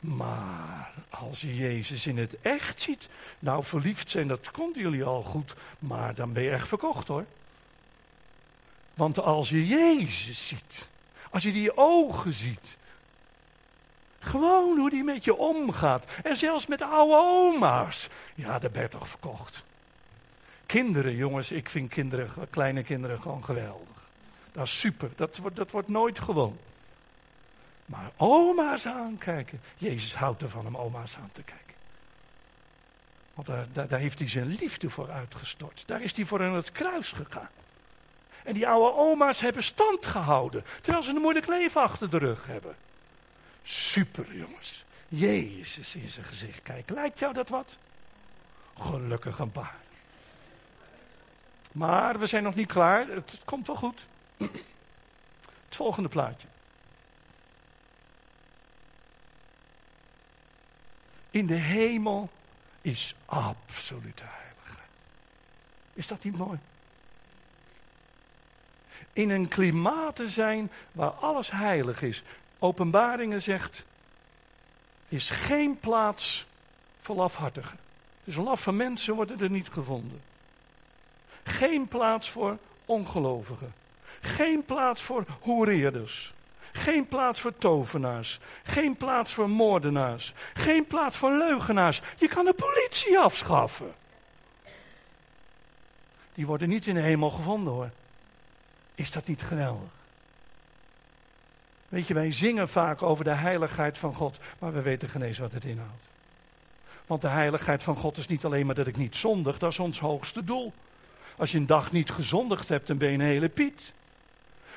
[0.00, 5.22] Maar als je Jezus in het echt ziet, nou verliefd zijn, dat konden jullie al
[5.22, 7.24] goed, maar dan ben je echt verkocht hoor.
[8.94, 10.88] Want als je Jezus ziet,
[11.30, 12.76] als je die ogen ziet,
[14.18, 18.88] gewoon hoe die met je omgaat, en zelfs met oude oma's, ja, dan ben je
[18.88, 19.62] toch verkocht.
[20.68, 23.96] Kinderen, jongens, ik vind kinderen, kleine kinderen gewoon geweldig.
[24.52, 26.58] Dat is super, dat wordt, dat wordt nooit gewoon.
[27.86, 29.60] Maar oma's aankijken.
[29.76, 31.74] Jezus houdt ervan om oma's aan te kijken.
[33.34, 35.82] Want daar, daar, heeft hij zijn liefde voor uitgestort.
[35.86, 37.50] Daar is hij voor in het kruis gegaan.
[38.42, 40.64] En die oude oma's hebben stand gehouden.
[40.80, 42.76] Terwijl ze een moeilijk leven achter de rug hebben.
[43.62, 44.84] Super jongens.
[45.08, 46.94] Jezus in zijn gezicht kijken.
[46.94, 47.76] Lijkt jou dat wat?
[48.78, 49.76] Gelukkig een paar.
[51.78, 53.06] Maar we zijn nog niet klaar.
[53.08, 54.00] Het komt wel goed.
[55.66, 56.46] Het volgende plaatje.
[61.38, 62.30] in de hemel
[62.80, 64.88] is absolute heiligheid.
[65.92, 66.58] Is dat niet mooi?
[69.12, 72.22] In een klimaat te zijn waar alles heilig is.
[72.58, 73.84] Openbaringen zegt,
[75.08, 76.46] is geen plaats
[77.00, 77.78] voor lafhartigen.
[78.24, 80.22] Dus laffe mensen worden er niet gevonden.
[81.48, 83.72] Geen plaats voor ongelovigen.
[84.20, 86.32] Geen plaats voor hoereerders.
[86.72, 88.40] Geen plaats voor tovenaars.
[88.64, 90.32] Geen plaats voor moordenaars.
[90.54, 92.00] Geen plaats voor leugenaars.
[92.16, 93.94] Je kan de politie afschaffen.
[96.34, 97.90] Die worden niet in de hemel gevonden hoor.
[98.94, 99.90] Is dat niet geweldig?
[101.88, 105.38] Weet je, wij zingen vaak over de heiligheid van God, maar we weten geen eens
[105.38, 106.02] wat het inhoudt.
[107.06, 109.78] Want de heiligheid van God is niet alleen maar dat ik niet zondig, dat is
[109.78, 110.72] ons hoogste doel.
[111.38, 113.92] Als je een dag niet gezondigd hebt, dan ben je een hele Piet.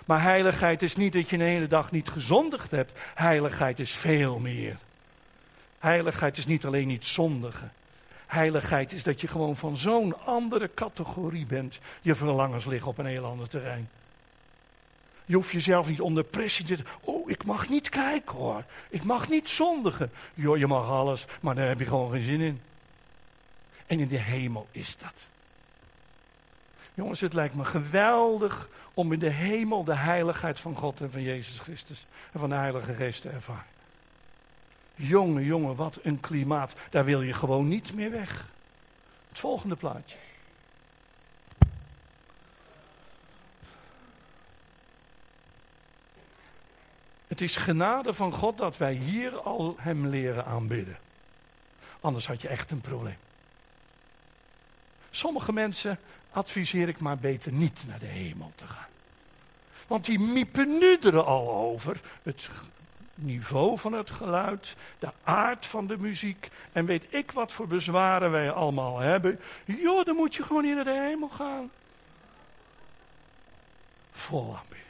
[0.06, 2.92] Maar heiligheid is niet dat je een hele dag niet gezondigd hebt.
[3.16, 4.78] Heiligheid is veel meer.
[5.80, 7.72] Heiligheid is niet alleen niet zondigen.
[8.28, 11.80] Heiligheid is dat je gewoon van zo'n andere categorie bent.
[12.02, 13.90] Je verlangens liggen op een heel ander terrein.
[15.26, 16.94] Je hoeft jezelf niet onder pressie te zetten.
[17.02, 18.64] Oh, ik mag niet kijken hoor.
[18.90, 20.12] Ik mag niet zondigen.
[20.34, 22.62] Jo, je mag alles, maar daar heb je gewoon geen zin in.
[23.88, 25.31] En in de hemel is dat.
[26.94, 31.22] Jongens, het lijkt me geweldig om in de hemel de heiligheid van God en van
[31.22, 33.66] Jezus Christus en van de Heilige Geest te ervaren.
[34.96, 36.74] Jongen, jongen, wat een klimaat.
[36.90, 38.50] Daar wil je gewoon niet meer weg.
[39.30, 40.18] Het volgende plaatje.
[47.28, 50.98] Het is genade van God dat wij hier al Hem leren aanbidden.
[52.00, 53.18] Anders had je echt een probleem.
[55.12, 56.00] Sommige mensen
[56.32, 58.90] adviseer ik maar beter niet naar de hemel te gaan.
[59.88, 62.02] Want die miepen nu er al over.
[62.24, 62.50] Het
[63.16, 68.32] niveau van het geluid, de aard van de muziek en weet ik wat voor bezwaren
[68.32, 69.40] wij allemaal hebben.
[69.66, 71.72] Joh, dan moet je gewoon in de hemel gaan.
[74.12, 74.90] Vol aanbidding.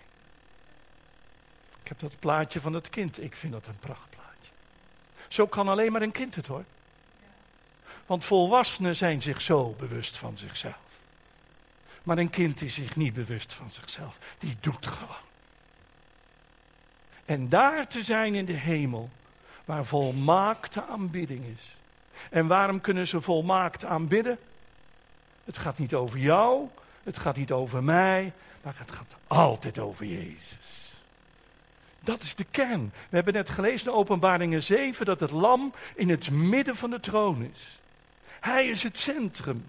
[1.81, 4.51] Ik heb dat plaatje van het kind, ik vind dat een prachtplaatje.
[5.27, 6.63] Zo kan alleen maar een kind het hoor.
[8.05, 10.90] Want volwassenen zijn zich zo bewust van zichzelf.
[12.03, 14.17] Maar een kind is zich niet bewust van zichzelf.
[14.39, 15.15] Die doet gewoon.
[17.25, 19.09] En daar te zijn in de hemel,
[19.65, 21.75] waar volmaakte aanbidding is.
[22.29, 24.37] En waarom kunnen ze volmaakt aanbidden?
[25.43, 26.67] Het gaat niet over jou,
[27.03, 30.95] het gaat niet over mij, maar het gaat altijd over Jezus.
[31.99, 32.91] Dat is de kern.
[33.09, 36.99] We hebben net gelezen in Openbaringen 7 dat het lam in het midden van de
[36.99, 37.79] troon is.
[38.39, 39.65] Hij is het centrum.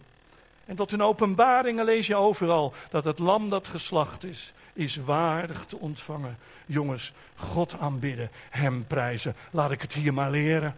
[0.65, 5.65] En tot in openbaringen lees je overal dat het lam dat geslacht is, is waardig
[5.65, 6.39] te ontvangen.
[6.67, 9.35] Jongens, God aanbidden, Hem prijzen.
[9.51, 10.77] Laat ik het hier maar leren.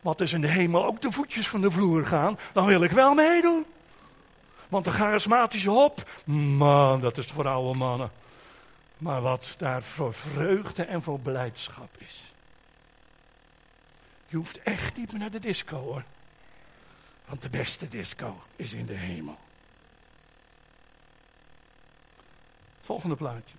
[0.00, 2.90] Wat is in de hemel ook de voetjes van de vloer gaan, dan wil ik
[2.90, 3.64] wel meedoen.
[4.68, 8.10] Want de charismatische hop, man, dat is voor oude mannen.
[8.98, 12.32] Maar wat daar voor vreugde en voor blijdschap is.
[14.28, 16.02] Je hoeft echt niet meer naar de disco hoor.
[17.26, 19.38] Want de beste disco is in de hemel.
[22.80, 23.54] Volgende plaatje.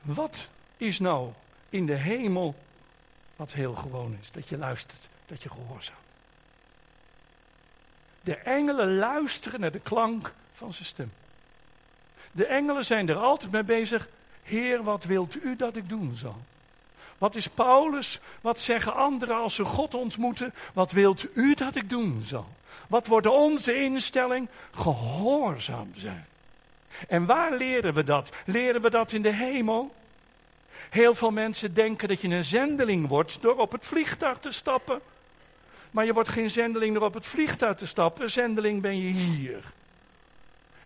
[0.00, 1.32] Wat is nou
[1.68, 2.54] in de hemel
[3.36, 4.30] wat heel gewoon is?
[4.30, 5.98] Dat je luistert, dat je gehoorzaamt.
[8.20, 11.12] De engelen luisteren naar de klank van zijn stem.
[12.32, 14.08] De engelen zijn er altijd mee bezig.
[14.42, 16.42] Heer, wat wilt u dat ik doen zal?
[17.24, 18.20] Wat is Paulus?
[18.40, 20.54] Wat zeggen anderen als ze God ontmoeten?
[20.72, 22.46] Wat wilt u dat ik doen zal?
[22.86, 24.48] Wat wordt onze instelling?
[24.74, 26.26] Gehoorzaam zijn.
[27.08, 28.30] En waar leren we dat?
[28.44, 29.94] Leren we dat in de hemel?
[30.90, 35.00] Heel veel mensen denken dat je een zendeling wordt door op het vliegtuig te stappen.
[35.90, 38.30] Maar je wordt geen zendeling door op het vliegtuig te stappen.
[38.30, 39.62] Zendeling ben je hier.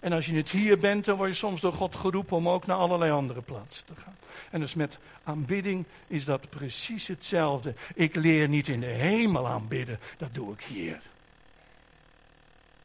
[0.01, 2.67] En als je het hier bent, dan word je soms door God geroepen om ook
[2.67, 4.17] naar allerlei andere plaatsen te gaan.
[4.51, 7.75] En dus met aanbidding is dat precies hetzelfde.
[7.95, 11.01] Ik leer niet in de hemel aanbidden, dat doe ik hier.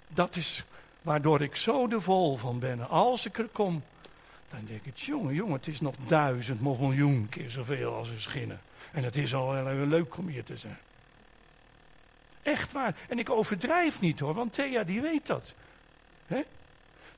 [0.07, 0.63] Dat is
[1.01, 2.89] waardoor ik zo de vol van ben.
[2.89, 3.83] Als ik er kom,
[4.49, 8.59] dan denk ik, jongen, jongen, het is nog duizend miljoen keer zoveel als een schinnen.
[8.91, 10.77] En het is al heel leuk om hier te zijn.
[12.43, 12.95] Echt waar.
[13.09, 15.53] En ik overdrijf niet hoor, want Thea die weet dat.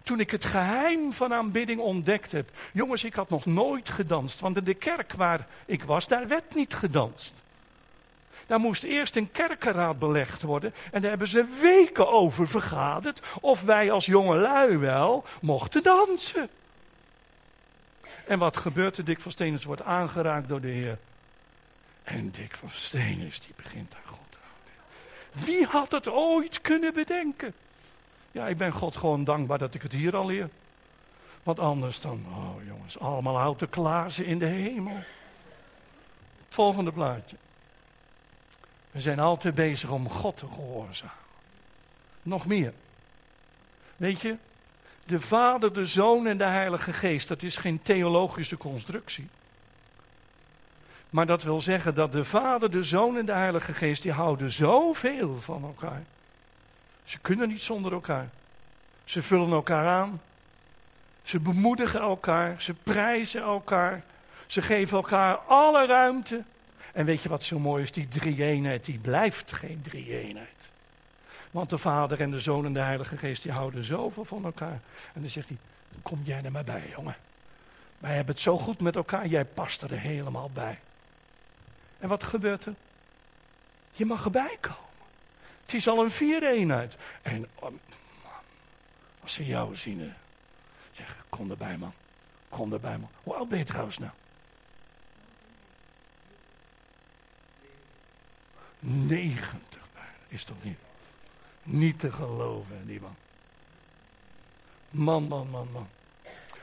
[0.05, 2.49] Toen ik het geheim van aanbidding ontdekt heb.
[2.71, 4.39] Jongens, ik had nog nooit gedanst.
[4.39, 7.33] Want in de kerk waar ik was, daar werd niet gedanst.
[8.45, 10.73] Daar moest eerst een kerkenraad belegd worden.
[10.91, 13.21] En daar hebben ze weken over vergaderd.
[13.41, 16.49] Of wij als jonge lui wel mochten dansen.
[18.27, 19.05] En wat gebeurt er?
[19.05, 20.97] Dick van Steenens wordt aangeraakt door de Heer.
[22.03, 24.37] En Dick van Steenens die begint aan God te.
[25.45, 27.53] Wie had het ooit kunnen bedenken?
[28.35, 30.49] Ja, ik ben God gewoon dankbaar dat ik het hier al leer.
[31.43, 34.97] Want anders dan, oh jongens, allemaal houten klaarzen in de hemel.
[36.49, 37.35] volgende plaatje.
[38.91, 41.15] We zijn altijd bezig om God te gehoorzamen.
[42.21, 42.73] Nog meer.
[43.97, 44.35] Weet je,
[45.05, 49.27] de Vader, de Zoon en de Heilige Geest, dat is geen theologische constructie.
[51.09, 54.51] Maar dat wil zeggen dat de Vader, de Zoon en de Heilige Geest, die houden
[54.51, 56.03] zoveel van elkaar.
[57.05, 58.29] Ze kunnen niet zonder elkaar.
[59.03, 60.21] Ze vullen elkaar aan.
[61.23, 62.61] Ze bemoedigen elkaar.
[62.61, 64.03] Ze prijzen elkaar.
[64.47, 66.43] Ze geven elkaar alle ruimte.
[66.93, 67.91] En weet je wat zo mooi is?
[67.91, 70.71] Die drie-eenheid, die blijft geen drie-eenheid.
[71.51, 74.79] Want de Vader en de Zoon en de Heilige Geest, die houden zoveel van elkaar.
[75.13, 75.57] En dan zegt hij,
[76.01, 77.15] kom jij er maar bij, jongen.
[77.97, 80.79] Wij hebben het zo goed met elkaar, jij past er helemaal bij.
[81.99, 82.73] En wat gebeurt er?
[83.91, 84.84] Je mag erbij komen.
[85.65, 86.95] Het is al een vier-eenheid.
[87.21, 87.71] En oh,
[89.21, 90.13] als ze jou zien,
[90.91, 91.93] zeggen, kom erbij man.
[92.49, 93.09] Kom erbij man.
[93.23, 94.11] Hoe oud ben je trouwens nou?
[98.79, 100.09] 90 bijna.
[100.27, 100.77] Is toch niet?
[101.63, 103.15] Niet te geloven, die man.
[104.89, 105.87] Man, man, man, man.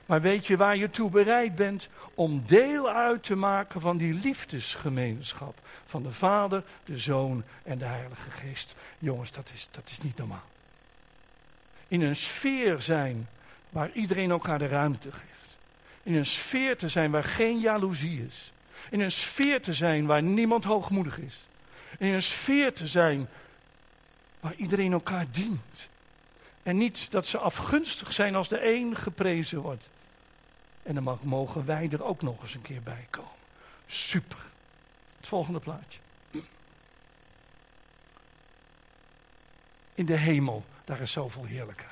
[0.07, 4.14] Maar weet je waar je toe bereid bent om deel uit te maken van die
[4.14, 8.74] liefdesgemeenschap van de Vader, de Zoon en de Heilige Geest?
[8.98, 10.50] Jongens, dat is, dat is niet normaal.
[11.88, 13.28] In een sfeer zijn
[13.68, 15.57] waar iedereen elkaar de ruimte geeft.
[16.03, 18.53] In een sfeer te zijn waar geen jaloezie is.
[18.90, 21.38] In een sfeer te zijn waar niemand hoogmoedig is.
[21.98, 23.28] In een sfeer te zijn
[24.40, 25.88] waar iedereen elkaar dient.
[26.62, 29.88] En niet dat ze afgunstig zijn als de een geprezen wordt.
[30.82, 33.30] En dan mogen wij er ook nog eens een keer bij komen.
[33.86, 34.38] Super.
[35.16, 35.98] Het volgende plaatje.
[39.94, 41.90] In de hemel, daar is zoveel heerlijkheid.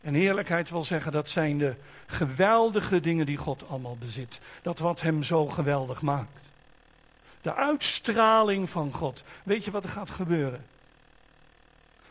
[0.00, 1.74] En heerlijkheid wil zeggen, dat zijn de
[2.06, 4.40] geweldige dingen die God allemaal bezit.
[4.62, 6.40] Dat wat hem zo geweldig maakt.
[7.42, 9.22] De uitstraling van God.
[9.42, 10.64] Weet je wat er gaat gebeuren?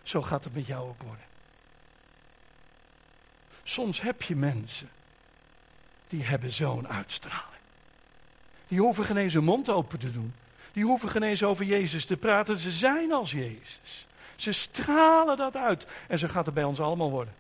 [0.08, 1.26] Zo gaat het met jou ook worden.
[3.64, 4.90] Soms heb je mensen
[6.08, 7.62] die hebben zo'n uitstraling.
[8.68, 10.34] Die hoeven geen eens hun mond open te doen.
[10.74, 12.58] Die hoeven geen eens over Jezus te praten.
[12.58, 14.08] Ze zijn als Jezus.
[14.36, 15.88] Ze stralen dat uit.
[16.08, 17.34] En zo gaat het bij ons allemaal worden.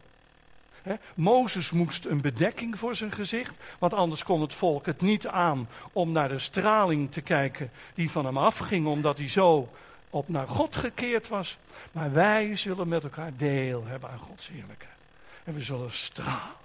[1.13, 5.70] Mozes moest een bedekking voor zijn gezicht, want anders kon het volk het niet aan
[5.93, 9.70] om naar de straling te kijken die van hem afging, omdat hij zo
[10.10, 11.58] op naar God gekeerd was.
[11.91, 14.95] Maar wij zullen met elkaar deel hebben aan Gods heerlijkheid.
[15.43, 16.55] En we zullen stralen.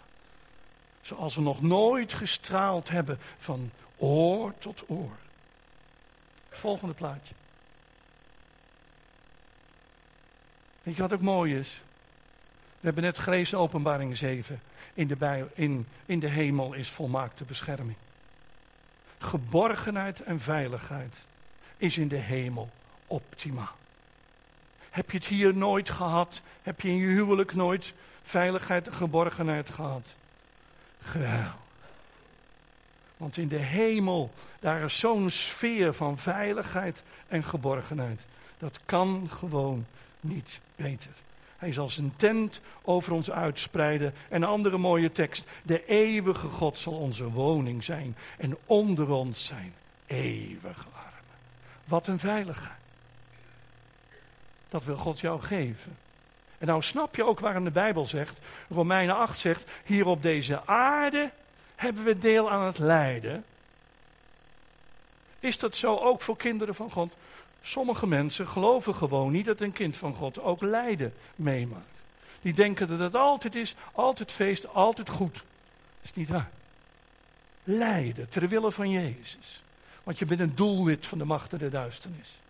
[1.02, 5.16] Zoals we nog nooit gestraald hebben van oor tot oor.
[6.50, 7.34] Volgende plaatje.
[10.82, 11.80] Weet je wat ook mooi is?
[12.80, 14.60] We hebben net gelezen openbaring 7.
[14.94, 17.96] In de, in, in de hemel is volmaakte bescherming.
[19.18, 21.16] Geborgenheid en veiligheid
[21.76, 22.70] is in de hemel
[23.12, 23.76] optimaal.
[24.90, 26.40] Heb je het hier nooit gehad?
[26.62, 27.94] Heb je in je huwelijk nooit
[28.24, 30.06] veiligheid en geborgenheid gehad?
[31.02, 31.56] Geweldig.
[33.16, 38.20] Want in de hemel, daar is zo'n sfeer van veiligheid en geborgenheid.
[38.58, 39.86] Dat kan gewoon
[40.20, 41.10] niet beter.
[41.58, 44.14] Hij zal zijn tent over ons uitspreiden.
[44.28, 45.46] En een andere mooie tekst.
[45.62, 48.16] De eeuwige God zal onze woning zijn.
[48.38, 49.74] En onder ons zijn
[50.06, 51.38] eeuwige armen.
[51.84, 52.81] Wat een veiligheid.
[54.72, 55.96] Dat wil God jou geven.
[56.58, 60.66] En nou snap je ook waarom de Bijbel zegt, Romeinen 8 zegt, hier op deze
[60.66, 61.30] aarde
[61.74, 63.44] hebben we deel aan het lijden.
[65.40, 67.12] Is dat zo ook voor kinderen van God?
[67.62, 72.02] Sommige mensen geloven gewoon niet dat een kind van God ook lijden meemaakt.
[72.42, 75.34] Die denken dat het altijd is, altijd feest, altijd goed.
[75.34, 75.42] Dat
[76.02, 76.50] is niet waar.
[77.64, 79.62] Lijden ter wille van Jezus.
[80.02, 82.40] Want je bent een doelwit van de machten der duisternis.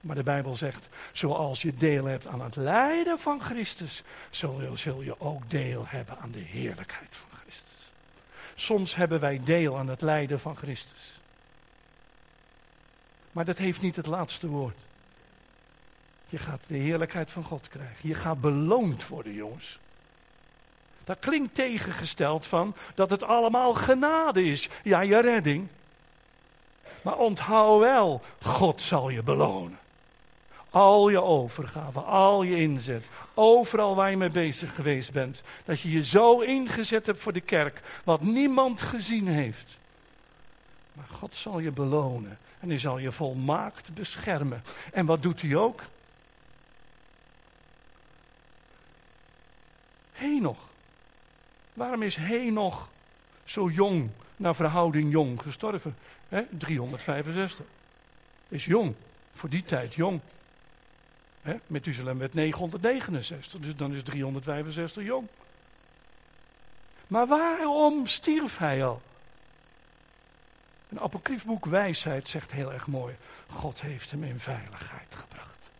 [0.00, 4.76] Maar de Bijbel zegt, zoals je deel hebt aan het lijden van Christus, zul je,
[4.76, 7.90] zul je ook deel hebben aan de heerlijkheid van Christus.
[8.54, 11.20] Soms hebben wij deel aan het lijden van Christus.
[13.32, 14.76] Maar dat heeft niet het laatste woord.
[16.28, 18.08] Je gaat de heerlijkheid van God krijgen.
[18.08, 19.78] Je gaat beloond worden, jongens.
[21.04, 24.68] Dat klinkt tegengesteld van dat het allemaal genade is.
[24.82, 25.68] Ja, je redding.
[27.02, 29.78] Maar onthoud wel, God zal je belonen.
[30.70, 35.42] Al je overgave, al je inzet, overal waar je mee bezig geweest bent.
[35.64, 39.78] Dat je je zo ingezet hebt voor de kerk, wat niemand gezien heeft.
[40.92, 42.38] Maar God zal je belonen.
[42.60, 44.62] En hij zal je volmaakt beschermen.
[44.92, 45.82] En wat doet hij ook?
[50.12, 50.68] Henoch.
[51.74, 52.88] Waarom is Henoch
[53.44, 55.96] zo jong, naar verhouding jong, gestorven?
[56.28, 57.64] He, 365.
[58.48, 58.94] Is jong,
[59.34, 60.20] voor die tijd jong.
[61.48, 65.26] He, Methuselem werd 969, dus dan is 365 jong.
[67.06, 69.02] Maar waarom stierf hij al?
[70.88, 75.70] Een apokriefboek Wijsheid zegt heel erg mooi: God heeft hem in veiligheid gebracht.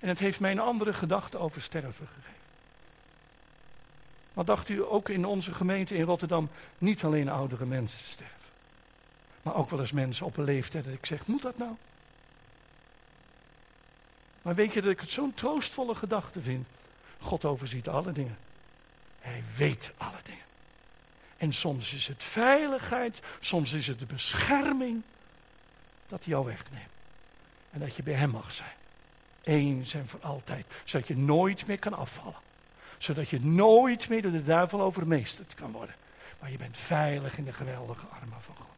[0.00, 2.32] En het heeft mij een andere gedachte over sterven gegeven.
[4.32, 8.36] Wat dacht u ook in onze gemeente in Rotterdam niet alleen oudere mensen sterven,
[9.42, 11.72] maar ook wel eens mensen op een leeftijd dat ik zeg: moet dat nou?
[14.48, 16.66] Maar weet je dat ik het zo'n troostvolle gedachte vind?
[17.20, 18.38] God overziet alle dingen.
[19.20, 20.44] Hij weet alle dingen.
[21.36, 25.02] En soms is het veiligheid, soms is het de bescherming
[26.08, 26.88] dat hij jou wegneemt.
[27.70, 28.74] En dat je bij hem mag zijn.
[29.42, 30.66] Eens en voor altijd.
[30.84, 32.40] Zodat je nooit meer kan afvallen.
[32.98, 35.94] Zodat je nooit meer door de duivel overmeesterd kan worden.
[36.40, 38.76] Maar je bent veilig in de geweldige armen van God.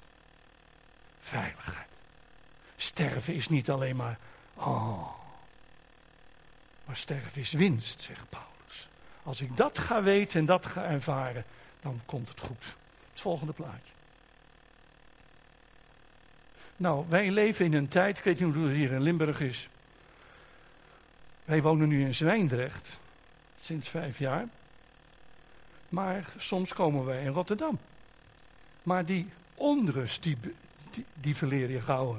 [1.21, 1.89] Veiligheid.
[2.77, 4.19] Sterven is niet alleen maar,
[4.55, 5.20] oh.
[6.97, 8.89] Sterven is winst, zegt Paulus.
[9.23, 11.45] Als ik dat ga weten en dat ga ervaren,
[11.81, 12.65] dan komt het goed.
[13.11, 13.93] Het volgende plaatje.
[16.77, 19.69] Nou, wij leven in een tijd, ik weet niet hoe het hier in Limburg is.
[21.45, 22.99] Wij wonen nu in Zwijndrecht,
[23.63, 24.47] sinds vijf jaar.
[25.89, 27.79] Maar soms komen wij in Rotterdam.
[28.83, 30.39] Maar die onrust, die,
[30.91, 32.17] die, die verleer je gauw.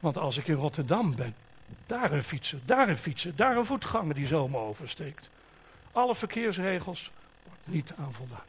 [0.00, 1.34] Want als ik in Rotterdam ben,
[1.86, 5.28] daar een fietser, daar een fietser, daar een voetganger die zomaar oversteekt.
[5.92, 7.10] Alle verkeersregels
[7.44, 8.44] wordt niet aan voldaan.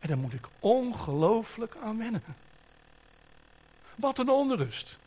[0.00, 2.22] En daar moet ik ongelooflijk aan wennen.
[3.94, 4.98] Wat een onrust.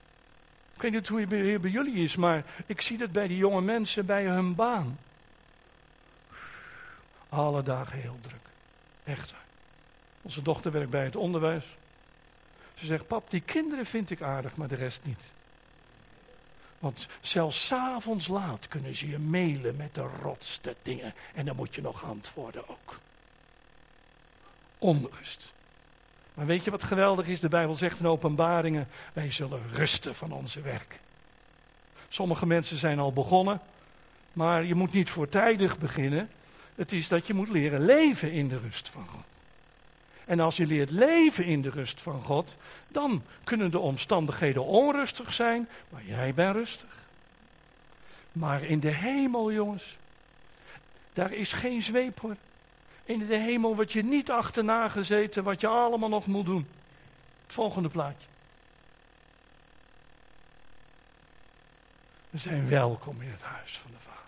[0.75, 3.37] Ik weet niet hoe het hier bij jullie is, maar ik zie dat bij die
[3.37, 4.97] jonge mensen bij hun baan.
[7.29, 8.45] Alle dagen heel druk.
[9.03, 9.43] Echt waar.
[10.21, 11.65] Onze dochter werkt bij het onderwijs.
[12.73, 15.19] Ze zegt, pap, die kinderen vind ik aardig, maar de rest niet.
[16.81, 21.13] Want zelfs s'avonds laat kunnen ze je mailen met de rotste dingen.
[21.33, 22.99] En dan moet je nog antwoorden ook.
[24.77, 25.53] Onrust.
[26.33, 27.39] Maar weet je wat geweldig is?
[27.39, 30.99] De Bijbel zegt in openbaringen, wij zullen rusten van onze werk.
[32.09, 33.61] Sommige mensen zijn al begonnen,
[34.33, 36.29] maar je moet niet voortijdig beginnen.
[36.75, 39.30] Het is dat je moet leren leven in de rust van God.
[40.31, 42.57] En als je leert leven in de rust van God,
[42.87, 46.97] dan kunnen de omstandigheden onrustig zijn, maar jij bent rustig.
[48.31, 49.97] Maar in de hemel, jongens,
[51.13, 52.35] daar is geen zweep hoor.
[53.03, 56.67] In de hemel wordt je niet achterna gezeten wat je allemaal nog moet doen.
[57.45, 58.27] Het volgende plaatje.
[62.29, 64.21] We zijn welkom in het huis van de Vader.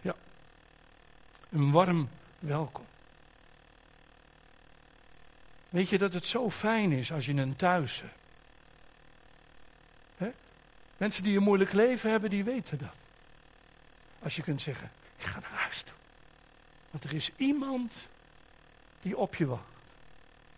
[0.00, 0.14] Ja,
[1.50, 2.08] een warm
[2.38, 2.84] welkom.
[5.74, 8.02] Weet je dat het zo fijn is als je een thuis
[10.16, 10.36] hebt?
[10.96, 12.94] Mensen die een moeilijk leven hebben, die weten dat.
[14.22, 15.94] Als je kunt zeggen, ik ga naar huis toe.
[16.90, 18.08] Want er is iemand
[19.02, 19.62] die op je wacht.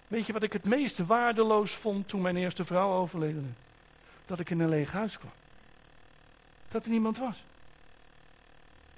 [0.09, 3.57] Weet je wat ik het meest waardeloos vond toen mijn eerste vrouw overleden?
[4.27, 5.33] Dat ik in een leeg huis kwam.
[6.69, 7.43] Dat er niemand was.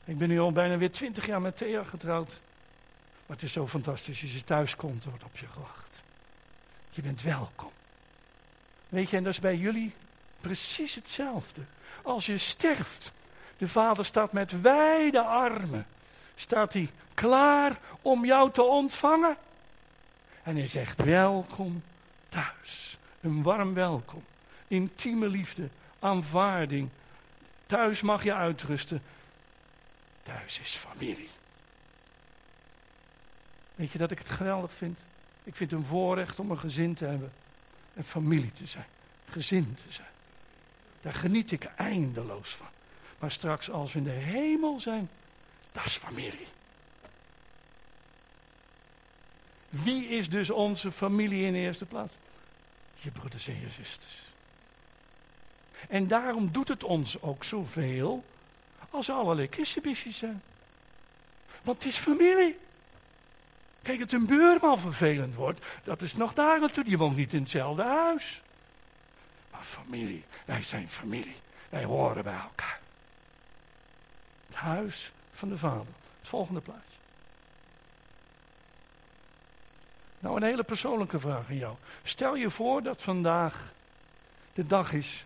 [0.05, 2.41] Ik ben nu al bijna weer twintig jaar met Thea getrouwd.
[3.27, 4.23] Maar het is zo fantastisch.
[4.23, 5.88] Als je thuis komt, wordt op je gewacht.
[6.99, 7.70] Je bent welkom.
[8.88, 9.92] Weet je, en dat is bij jullie
[10.40, 11.61] precies hetzelfde.
[12.03, 13.12] Als je sterft,
[13.59, 15.86] de vader staat met wijde armen.
[16.34, 19.36] Staat hij klaar om jou te ontvangen?
[20.42, 21.82] En hij zegt welkom
[22.28, 22.99] thuis.
[23.20, 24.24] Een warm welkom.
[24.68, 25.68] Intieme liefde,
[25.99, 26.88] aanvaarding.
[27.66, 29.03] Thuis mag je uitrusten.
[30.22, 31.30] Thuis is familie.
[33.74, 34.99] Weet je dat ik het geweldig vind?
[35.49, 37.32] Ik vind het een voorrecht om een gezin te hebben.
[37.94, 38.86] En familie te zijn.
[39.30, 40.09] Gezin te zijn.
[41.01, 42.66] Daar geniet ik eindeloos van.
[43.18, 45.11] Maar straks als we in de hemel zijn,
[45.72, 46.46] dat is familie.
[49.68, 52.12] Wie is dus onze familie in de eerste plaats?
[52.94, 54.22] Je broeders en je zusters.
[55.88, 58.24] En daarom doet het ons ook zoveel
[58.90, 60.42] als allerlei kissebisjes zijn.
[61.62, 62.59] Want het is familie.
[63.89, 66.89] Kijk, dat een buurman vervelend wordt, dat is nog daar natuurlijk.
[66.89, 68.43] Je woont niet in hetzelfde huis.
[69.51, 71.36] Maar familie, wij zijn familie.
[71.68, 72.80] Wij horen bij elkaar.
[74.47, 75.86] Het huis van de Vader.
[76.20, 76.99] Het volgende plaatje.
[80.18, 81.74] Nou, een hele persoonlijke vraag aan jou.
[82.03, 83.72] Stel je voor dat vandaag
[84.53, 85.24] de dag is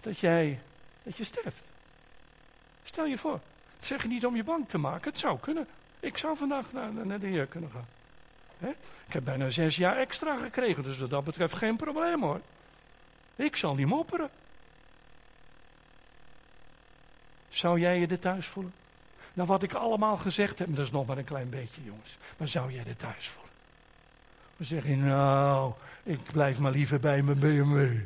[0.00, 0.60] dat jij
[1.02, 1.64] dat je sterft.
[2.82, 3.40] Stel je voor.
[3.78, 5.10] Dat zeg je niet om je bang te maken.
[5.10, 5.66] Het zou kunnen.
[6.02, 7.86] Ik zou vandaag naar, naar de Heer kunnen gaan.
[9.06, 12.40] Ik heb bijna zes jaar extra gekregen, dus wat dat betreft geen probleem hoor.
[13.36, 14.30] Ik zal niet mopperen.
[17.48, 18.72] Zou jij je er thuis voelen?
[19.32, 22.16] Nou, wat ik allemaal gezegd heb, dat is nog maar een klein beetje, jongens.
[22.36, 23.52] Maar zou jij er thuis voelen?
[24.56, 25.72] Dan zeg je, nou,
[26.02, 28.00] ik blijf maar liever bij mijn BMW.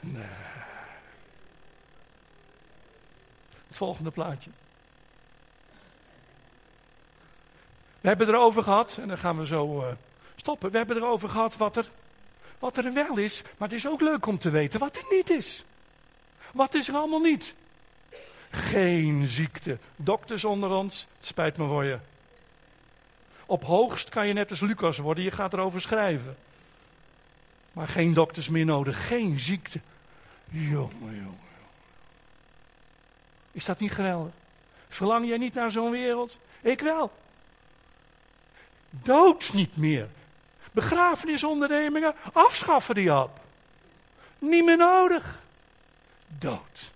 [0.00, 0.24] Nee.
[3.66, 4.50] Het volgende plaatje.
[8.06, 9.86] We hebben erover gehad, en dan gaan we zo uh,
[10.36, 10.70] stoppen.
[10.70, 11.90] We hebben erover gehad wat er,
[12.58, 15.30] wat er wel is, maar het is ook leuk om te weten wat er niet
[15.30, 15.64] is.
[16.52, 17.54] Wat is er allemaal niet?
[18.50, 19.78] Geen ziekte.
[19.96, 21.98] Dokters onder ons, het spijt me voor je.
[23.46, 26.36] Op hoogst kan je net als Lucas worden, je gaat erover schrijven.
[27.72, 29.80] Maar geen dokters meer nodig, geen ziekte.
[30.50, 31.38] Jongen, jongen.
[33.52, 34.32] Is dat niet geweldig?
[34.88, 36.36] Verlang jij niet naar zo'n wereld?
[36.60, 37.12] Ik wel.
[39.02, 40.08] Dood niet meer.
[40.72, 43.40] Begrafenisondernemingen, afschaffen die op.
[44.38, 45.38] Niet meer nodig.
[46.38, 46.92] Dood.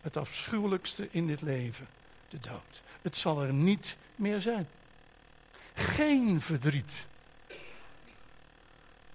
[0.00, 1.86] Het afschuwelijkste in dit leven.
[2.28, 2.82] De dood.
[3.02, 4.68] Het zal er niet meer zijn.
[5.74, 7.06] Geen verdriet.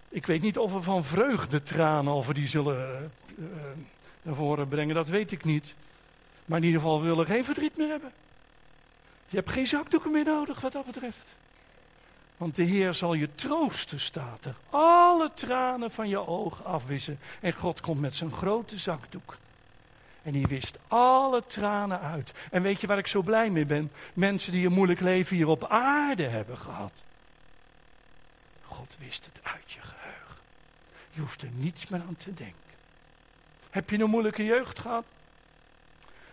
[0.09, 3.45] Ik weet niet of we van vreugde tranen we die zullen uh,
[4.22, 5.74] naar voren brengen, dat weet ik niet.
[6.45, 8.11] Maar in ieder geval willen we geen verdriet meer hebben.
[9.30, 11.37] Je hebt geen zakdoeken meer nodig wat dat betreft.
[12.38, 14.56] Want de Heer zal je troosten, staat er.
[14.70, 17.20] Alle tranen van je ogen afwissen.
[17.40, 19.38] En God komt met zijn grote zakdoek.
[20.24, 22.32] En die wist alle tranen uit.
[22.52, 23.92] En weet je waar ik zo blij mee ben?
[24.14, 26.92] Mensen die een moeilijk leven hier op aarde hebben gehad.
[28.64, 30.36] God wist het uit je geheugen.
[31.12, 32.56] Je hoeft er niets meer aan te denken.
[33.70, 35.06] Heb je een moeilijke jeugd gehad?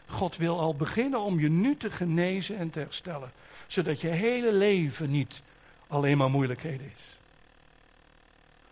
[0.06, 3.32] God wil al beginnen om je nu te genezen en te herstellen.
[3.66, 5.42] Zodat je hele leven niet
[5.86, 7.16] alleen maar moeilijkheden is.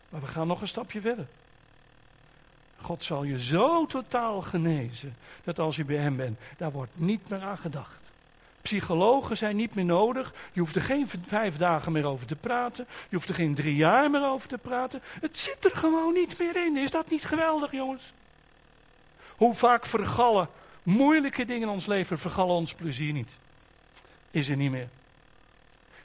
[0.08, 1.26] Maar we gaan nog een stapje verder.
[2.80, 7.28] God zal je zo totaal genezen dat als je bij Hem bent, daar wordt niet
[7.28, 8.00] meer aan gedacht.
[8.62, 10.34] Psychologen zijn niet meer nodig.
[10.52, 12.86] Je hoeft er geen vijf dagen meer over te praten.
[13.08, 15.02] Je hoeft er geen drie jaar meer over te praten.
[15.20, 16.76] Het zit er gewoon niet meer in.
[16.76, 18.12] Is dat niet geweldig, jongens?
[19.36, 20.48] Hoe vaak vergallen
[20.82, 23.30] moeilijke dingen in ons leven, vergallen ons plezier niet.
[24.30, 24.88] Is er niet meer.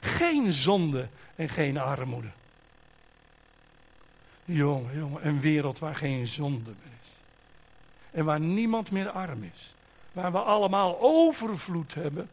[0.00, 2.30] Geen zonde en geen armoede.
[4.44, 7.10] Jongen, jongen, een wereld waar geen zonde meer is.
[8.10, 9.74] En waar niemand meer arm is.
[10.12, 12.30] Waar we allemaal overvloed hebben.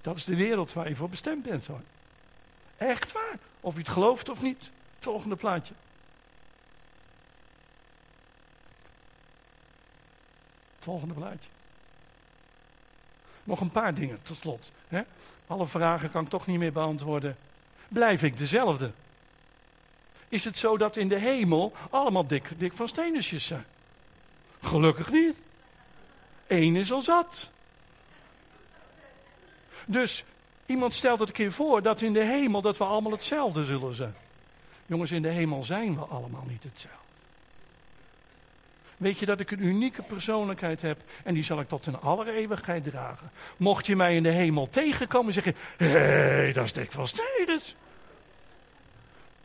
[0.00, 1.80] Dat is de wereld waar je voor bestemd bent hoor.
[2.76, 3.38] Echt waar.
[3.60, 4.70] Of je het gelooft of niet.
[4.98, 5.74] Volgende plaatje.
[10.78, 11.48] Volgende plaatje.
[13.48, 14.70] Nog een paar dingen tot slot.
[14.88, 15.02] Hè?
[15.46, 17.36] Alle vragen kan ik toch niet meer beantwoorden.
[17.88, 18.90] Blijf ik dezelfde?
[20.28, 23.64] Is het zo dat in de hemel allemaal dik, dik van stenensjes zijn?
[24.60, 25.36] Gelukkig niet.
[26.46, 27.48] Eén is al zat.
[29.86, 30.24] Dus
[30.66, 33.94] iemand stelt het een keer voor dat in de hemel dat we allemaal hetzelfde zullen
[33.94, 34.14] zijn.
[34.86, 37.07] Jongens, in de hemel zijn we allemaal niet hetzelfde.
[38.98, 42.32] Weet je dat ik een unieke persoonlijkheid heb en die zal ik tot in alle
[42.32, 43.30] eeuwigheid dragen.
[43.56, 47.08] Mocht je mij in de hemel tegenkomen en zeggen, hé, hey, dat is dik van
[47.08, 47.74] Stedens.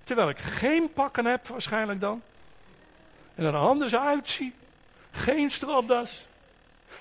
[0.03, 2.21] Terwijl ik geen pakken heb waarschijnlijk dan.
[3.35, 4.53] En er anders uitzie.
[5.11, 6.25] Geen stropdas.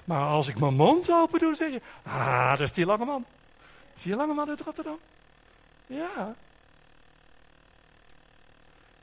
[0.05, 3.25] Maar als ik mijn mond open doe, zeg je, ah, dat is die lange man.
[3.97, 4.99] Zie je lange man uit Rotterdam?
[5.87, 6.35] Ja.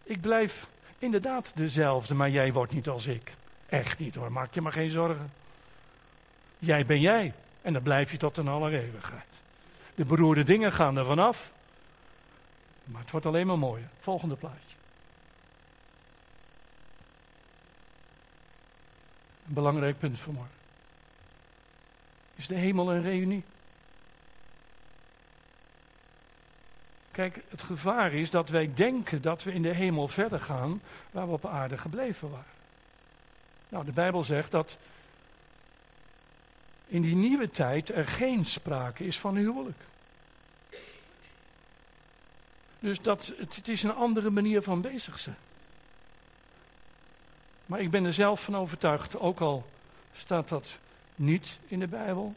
[0.04, 0.68] Ik blijf
[1.00, 3.32] inderdaad dezelfde, maar jij wordt niet als ik.
[3.70, 5.32] Echt niet hoor, maak je maar geen zorgen.
[6.60, 7.34] Jij ben jij.
[7.62, 9.24] En dan blijf je tot een aller eeuwigheid.
[9.96, 11.52] De beroerde dingen gaan er vanaf.
[12.84, 13.90] Maar het wordt alleen maar mooier.
[14.00, 14.76] Volgende plaatje.
[19.48, 20.54] Een belangrijk punt voor morgen.
[22.36, 23.44] Is de hemel een reunie?
[27.12, 31.26] Kijk, het gevaar is dat wij denken dat we in de hemel verder gaan waar
[31.26, 32.59] we op aarde gebleven waren.
[33.70, 34.78] Nou, de Bijbel zegt dat
[36.88, 39.80] in die nieuwe tijd er geen sprake is van huwelijk.
[42.80, 45.38] Dus dat, het, het is een andere manier van bezig zijn.
[47.66, 49.70] Maar ik ben er zelf van overtuigd, ook al
[50.14, 50.80] staat dat
[51.16, 52.36] niet in de Bijbel.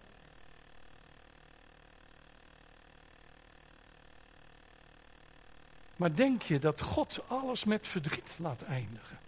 [5.97, 9.18] Maar denk je dat God alles met verdriet laat eindigen?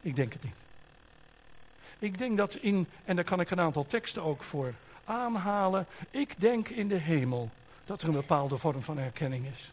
[0.00, 0.61] Ik denk het niet.
[2.02, 4.74] Ik denk dat in, en daar kan ik een aantal teksten ook voor
[5.04, 5.86] aanhalen.
[6.10, 7.50] Ik denk in de hemel
[7.84, 9.70] dat er een bepaalde vorm van herkenning is.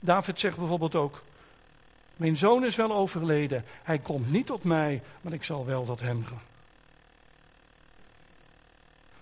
[0.00, 1.22] David zegt bijvoorbeeld ook:
[2.16, 6.00] Mijn zoon is wel overleden, hij komt niet tot mij, maar ik zal wel tot
[6.00, 6.42] hem gaan.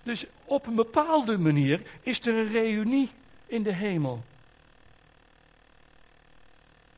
[0.03, 3.11] Dus op een bepaalde manier is er een reunie
[3.45, 4.23] in de hemel.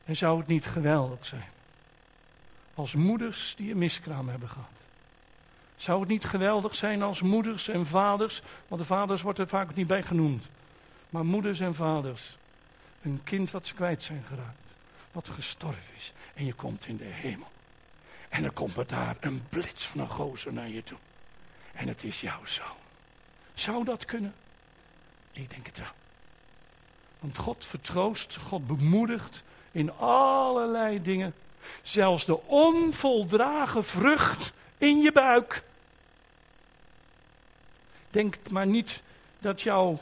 [0.04, 1.51] En zou het niet geweldig zijn?
[2.74, 4.70] Als moeders die een miskraam hebben gehad.
[5.76, 9.74] Zou het niet geweldig zijn als moeders en vaders, want de vaders wordt er vaak
[9.74, 10.48] niet bij genoemd.
[11.10, 12.36] Maar moeders en vaders,
[13.02, 14.74] een kind wat ze kwijt zijn geraakt,
[15.12, 16.12] wat gestorven is.
[16.34, 17.50] En je komt in de hemel.
[18.28, 20.98] En dan komt er daar een blits van een gozer naar je toe.
[21.72, 22.76] En het is jouw zoon.
[23.54, 24.34] Zou dat kunnen?
[25.32, 25.92] Ik denk het wel.
[27.18, 29.42] Want God vertroost, God bemoedigt
[29.72, 31.34] in allerlei dingen.
[31.82, 35.62] Zelfs de onvoldragen vrucht in je buik.
[38.10, 39.02] Denk maar niet
[39.38, 39.98] dat jouw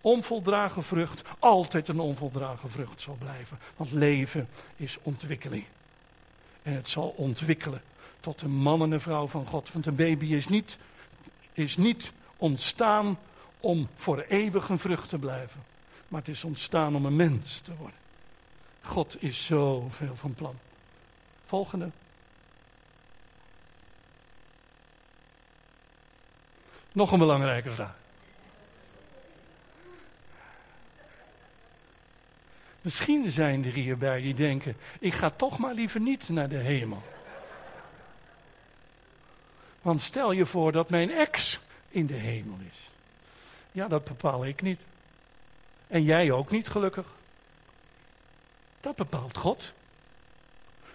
[0.00, 3.58] onvoldragen vrucht altijd een onvoldragen vrucht zal blijven.
[3.76, 5.64] Want leven is ontwikkeling.
[6.62, 7.82] En het zal ontwikkelen
[8.20, 9.72] tot een man en een vrouw van God.
[9.72, 10.78] Want een baby is niet,
[11.52, 13.18] is niet ontstaan
[13.60, 15.62] om voor eeuwig een vrucht te blijven.
[16.08, 17.98] Maar het is ontstaan om een mens te worden.
[18.82, 20.54] God is zoveel van plan.
[21.50, 21.90] Volgende.
[26.92, 27.96] Nog een belangrijke vraag.
[32.80, 37.02] Misschien zijn er hierbij die denken: ik ga toch maar liever niet naar de hemel.
[39.82, 42.90] Want stel je voor dat mijn ex in de hemel is.
[43.72, 44.80] Ja, dat bepaal ik niet.
[45.86, 47.06] En jij ook niet, gelukkig.
[48.80, 49.72] Dat bepaalt God.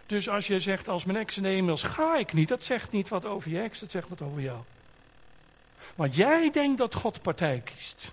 [0.06, 2.48] Dus als je zegt, als mijn ex in de is, ga ik niet.
[2.48, 4.60] Dat zegt niet wat over je ex, dat zegt wat over jou.
[5.96, 8.12] Want jij denkt dat God partij kiest.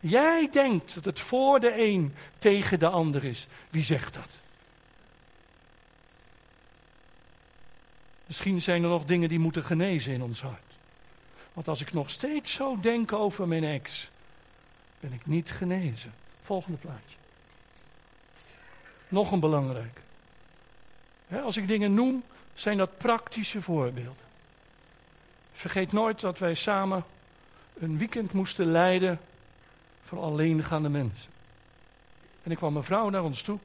[0.00, 3.46] Jij denkt dat het voor de een tegen de ander is.
[3.70, 4.30] Wie zegt dat?
[8.26, 10.62] Misschien zijn er nog dingen die moeten genezen in ons hart.
[11.52, 14.10] Want als ik nog steeds zo denk over mijn ex,
[15.00, 16.12] ben ik niet genezen.
[16.42, 17.16] Volgende plaatje.
[19.08, 20.00] Nog een belangrijk.
[21.36, 22.22] Als ik dingen noem,
[22.54, 24.26] zijn dat praktische voorbeelden.
[25.52, 27.04] Vergeet nooit dat wij samen
[27.78, 29.20] een weekend moesten leiden
[30.04, 31.30] voor alleengaande mensen.
[32.42, 33.58] En ik kwam een vrouw naar ons toe.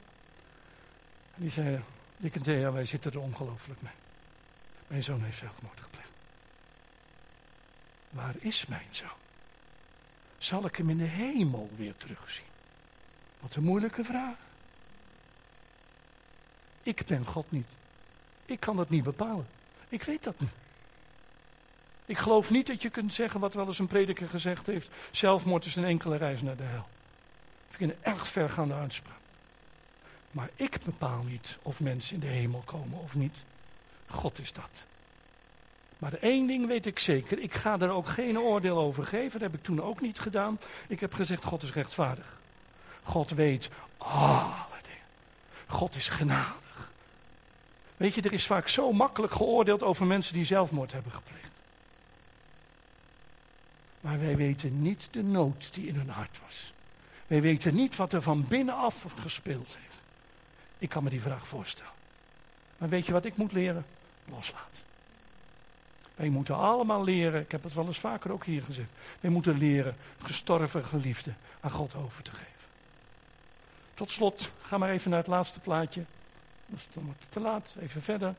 [1.35, 1.79] En die zei,
[2.17, 3.93] Dick en Thea, wij zitten er ongelooflijk mee.
[4.87, 6.09] Mijn zoon heeft zelfmoord gepleegd.
[8.09, 9.09] Waar is mijn zoon?
[10.37, 12.45] Zal ik hem in de hemel weer terugzien?
[13.39, 14.37] Wat een moeilijke vraag.
[16.83, 17.67] Ik ben God niet.
[18.45, 19.47] Ik kan dat niet bepalen.
[19.89, 20.49] Ik weet dat niet.
[22.05, 24.89] Ik geloof niet dat je kunt zeggen wat wel eens een prediker gezegd heeft.
[25.11, 26.87] Zelfmoord is een enkele reis naar de hel.
[27.69, 29.17] Ik vind een erg vergaande uitspraak.
[30.31, 33.43] Maar ik bepaal niet of mensen in de hemel komen of niet.
[34.07, 34.85] God is dat.
[35.97, 37.39] Maar één ding weet ik zeker.
[37.39, 39.31] Ik ga er ook geen oordeel over geven.
[39.39, 40.59] Dat heb ik toen ook niet gedaan.
[40.87, 42.37] Ik heb gezegd, God is rechtvaardig.
[43.03, 45.01] God weet alle dingen.
[45.67, 46.62] God is genadig.
[47.97, 51.51] Weet je, er is vaak zo makkelijk geoordeeld over mensen die zelfmoord hebben gepleegd.
[54.01, 56.73] Maar wij weten niet de nood die in hun hart was.
[57.27, 60.01] Wij weten niet wat er van binnenaf gespeeld heeft.
[60.77, 61.91] Ik kan me die vraag voorstellen.
[62.77, 63.85] Maar weet je wat ik moet leren?
[64.25, 64.83] Loslaten.
[66.15, 68.89] Wij moeten allemaal leren, ik heb het wel eens vaker ook hier gezegd.
[69.19, 72.47] Wij moeten leren gestorven geliefde aan God over te geven.
[73.93, 76.03] Tot slot, ga maar even naar het laatste plaatje.
[76.65, 78.35] Dat is dan te laat, even verder.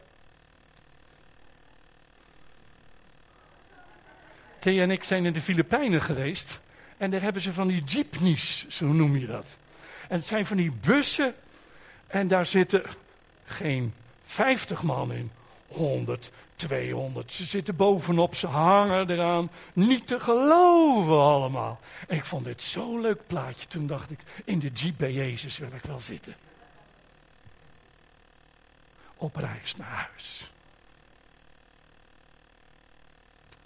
[4.59, 6.61] Thea en ik zijn in de Filipijnen geweest.
[6.97, 9.57] En daar hebben ze van die jeepneys, zo noem je dat.
[10.09, 11.35] En het zijn van die bussen.
[12.07, 12.83] En daar zitten
[13.45, 13.95] geen
[14.27, 15.31] 50 man in.
[15.66, 17.33] 100, 200.
[17.33, 19.51] Ze zitten bovenop, ze hangen eraan.
[19.72, 21.81] Niet te geloven allemaal.
[22.09, 23.66] En ik vond dit zo'n leuk plaatje.
[23.66, 26.35] Toen dacht ik, in de jeep bij Jezus wil ik wel zitten.
[29.25, 30.51] Op reis naar huis.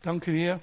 [0.00, 0.58] Dank u weer.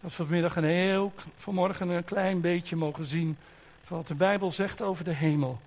[0.00, 3.36] Dat we vanmiddag een heel, vanmorgen een klein beetje mogen zien
[3.84, 5.60] van wat de Bijbel zegt over de hemel.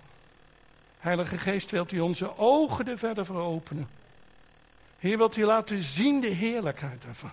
[1.00, 3.90] Heilige Geest, wilt u onze ogen er verder voor openen.
[5.00, 7.32] Heer, wilt u laten zien de heerlijkheid daarvan.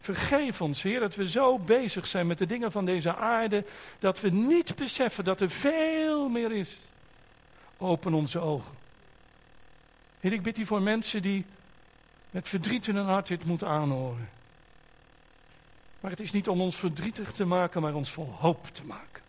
[0.00, 3.64] Vergeef ons, Heer, dat we zo bezig zijn met de dingen van deze aarde,
[3.98, 6.78] dat we niet beseffen dat er veel meer is.
[7.76, 8.77] Open onze ogen.
[10.20, 11.44] Heer, ik bid u voor mensen die
[12.30, 14.28] met verdriet in hun hart dit moeten aanhoren.
[16.00, 19.22] Maar het is niet om ons verdrietig te maken, maar ons vol hoop te maken.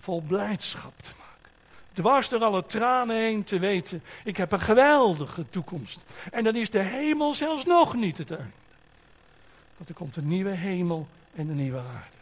[0.00, 1.50] Vol blijdschap te maken.
[1.92, 6.04] Dwars door alle tranen heen te weten, ik heb een geweldige toekomst.
[6.30, 8.52] En dan is de hemel zelfs nog niet het einde.
[9.76, 12.16] Want er komt een nieuwe hemel en een nieuwe aarde.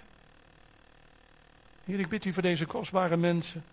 [1.85, 3.65] Heer, ik bid u voor deze kostbare mensen.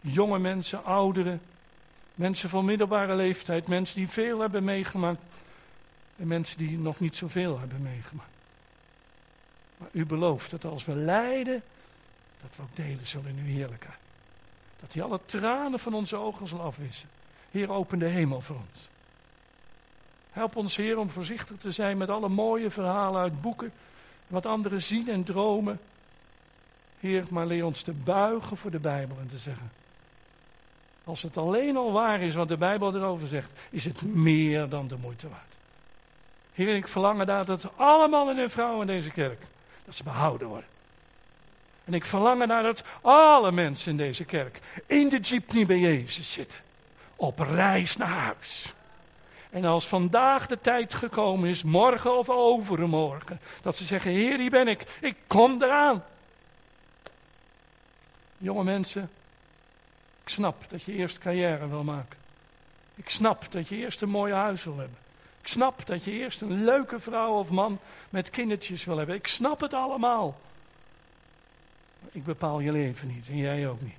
[0.00, 1.40] Jonge mensen, ouderen.
[2.16, 3.66] Mensen van middelbare leeftijd.
[3.66, 5.22] Mensen die veel hebben meegemaakt.
[6.16, 8.30] En mensen die nog niet zoveel hebben meegemaakt.
[9.76, 11.62] Maar u belooft dat als we lijden,
[12.40, 13.98] dat we ook delen zullen in uw heerlijkheid.
[14.80, 17.08] Dat hij alle tranen van onze ogen zal afwissen.
[17.50, 18.88] Heer, open de hemel voor ons.
[20.30, 23.72] Help ons, Heer, om voorzichtig te zijn met alle mooie verhalen uit boeken.
[24.26, 25.80] Wat anderen zien en dromen.
[27.00, 29.70] Heer, maar leer ons te buigen voor de Bijbel en te zeggen.
[31.06, 34.88] Als het alleen al waar is wat de Bijbel erover zegt, is het meer dan
[34.88, 35.42] de moeite waard.
[36.54, 39.46] Heer, ik verlang daar dat alle mannen en vrouwen in deze kerk,
[39.84, 40.68] dat ze behouden worden.
[41.84, 46.32] En ik verlang naar dat alle mensen in deze kerk in de jeepney bij Jezus
[46.32, 46.58] zitten.
[47.16, 48.74] Op reis naar huis.
[49.50, 54.50] En als vandaag de tijd gekomen is, morgen of overmorgen, dat ze zeggen, Heer, hier
[54.50, 56.04] ben ik, ik kom eraan.
[58.38, 59.10] Jonge mensen,
[60.26, 62.18] ik snap dat je eerst carrière wil maken.
[62.94, 64.98] Ik snap dat je eerst een mooi huis wil hebben.
[65.40, 67.78] Ik snap dat je eerst een leuke vrouw of man
[68.10, 69.14] met kindertjes wil hebben.
[69.14, 70.40] Ik snap het allemaal.
[72.12, 73.96] Ik bepaal je leven niet en jij ook niet.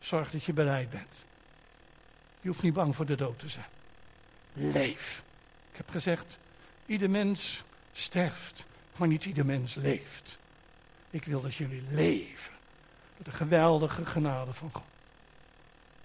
[0.00, 1.14] Zorg dat je bereid bent.
[2.40, 3.70] Je hoeft niet bang voor de dood te zijn.
[4.52, 5.22] Leef.
[5.70, 6.38] Ik heb gezegd,
[6.86, 7.62] ieder mens
[7.92, 8.64] sterft,
[8.96, 10.38] maar niet ieder mens leeft.
[11.10, 12.52] Ik wil dat jullie leven.
[13.16, 14.90] Door de geweldige genade van God.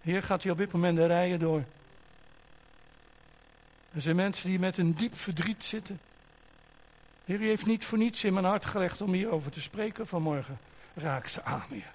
[0.08, 1.64] Heer, gaat hij op dit moment de rijen door.
[3.94, 6.00] Er zijn mensen die met een diep verdriet zitten.
[7.26, 10.58] Heer, u heeft niet voor niets in mijn hart gelegd om hierover te spreken vanmorgen.
[10.94, 11.92] Raak ze aan, Heer.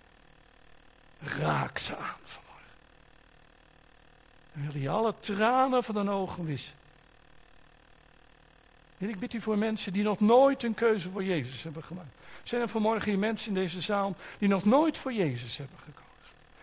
[1.39, 2.71] Raak ze aan vanmorgen.
[4.53, 6.75] En wil je alle tranen van hun ogen wissen.
[8.99, 12.15] Heer, ik bid u voor mensen die nog nooit een keuze voor Jezus hebben gemaakt.
[12.43, 16.02] Zijn er vanmorgen hier mensen in deze zaal die nog nooit voor Jezus hebben gekozen?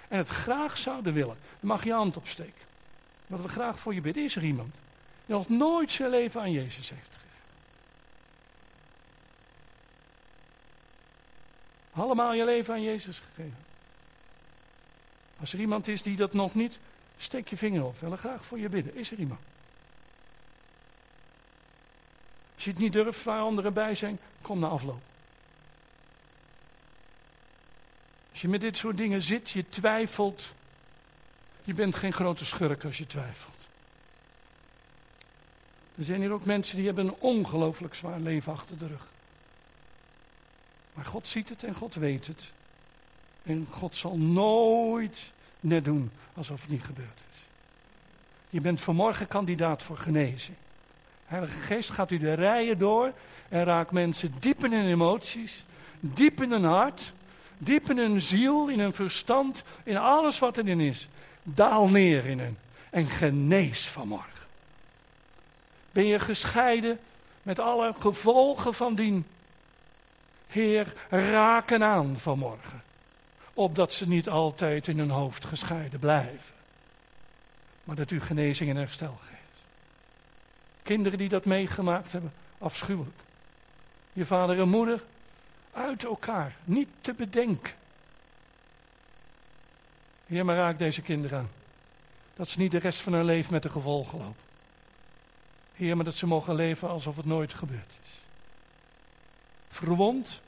[0.09, 1.37] En het graag zouden willen.
[1.59, 2.67] Dan mag je hand opsteken.
[3.27, 4.23] Wat we graag voor je bidden.
[4.23, 4.73] Is er iemand
[5.25, 7.29] die nog nooit zijn leven aan Jezus heeft gegeven?
[11.91, 13.57] Allemaal je leven aan Jezus gegeven.
[15.39, 16.79] Als er iemand is die dat nog niet,
[17.17, 17.93] steek je vinger op.
[17.93, 18.95] We willen graag voor je bidden.
[18.95, 19.41] Is er iemand?
[22.55, 25.01] Als je het niet durft waar anderen bij zijn, kom naar afloop.
[28.39, 30.53] Als je met dit soort dingen zit, je twijfelt.
[31.63, 33.67] Je bent geen grote schurk als je twijfelt.
[35.95, 39.07] Er zijn hier ook mensen die hebben een ongelooflijk zwaar leven achter de rug.
[40.93, 42.51] Maar God ziet het en God weet het.
[43.43, 47.39] En God zal nooit net doen alsof het niet gebeurd is.
[48.49, 50.57] Je bent vanmorgen kandidaat voor genezing.
[51.25, 53.13] Heilige Geest gaat u de rijen door
[53.49, 55.65] en raakt mensen diep in hun emoties,
[55.99, 57.13] diep in hun hart,
[57.59, 61.07] diep in hun ziel, in hun verstand, in alles wat erin is.
[61.43, 62.57] Daal neer in hen
[62.89, 64.47] en genees vanmorgen.
[65.91, 66.99] Ben je gescheiden
[67.41, 69.25] met alle gevolgen van dien?
[70.47, 72.83] Heer, raken aan vanmorgen.
[73.53, 76.53] Opdat ze niet altijd in hun hoofd gescheiden blijven.
[77.83, 79.37] Maar dat u genezing en herstel geeft.
[80.83, 83.19] Kinderen die dat meegemaakt hebben, afschuwelijk.
[84.13, 85.03] Je vader en moeder
[85.73, 87.73] uit elkaar, niet te bedenken.
[90.25, 91.49] Heer, maar raak deze kinderen aan.
[92.35, 94.43] Dat ze niet de rest van hun leven met de gevolgen lopen.
[95.73, 98.19] Heer, maar dat ze mogen leven alsof het nooit gebeurd is.
[99.69, 100.41] Verwond,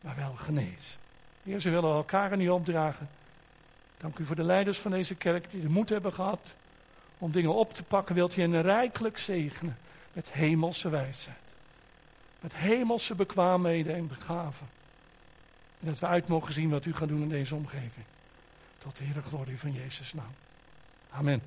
[0.00, 1.00] maar wel genezen.
[1.42, 3.08] Heer, ze willen elkaar niet opdragen.
[3.96, 6.54] Dank u voor de leiders van deze kerk die de moed hebben gehad
[7.18, 8.14] om dingen op te pakken.
[8.14, 9.78] Wilt u hen rijkelijk zegenen
[10.12, 11.41] met hemelse wijsheid.
[12.42, 14.66] Met hemelse bekwaamheden en begaven.
[15.80, 18.06] En dat we uit mogen zien wat u gaat doen in deze omgeving.
[18.78, 20.34] Tot de Heere glorie van Jezus naam.
[21.10, 21.42] Amen.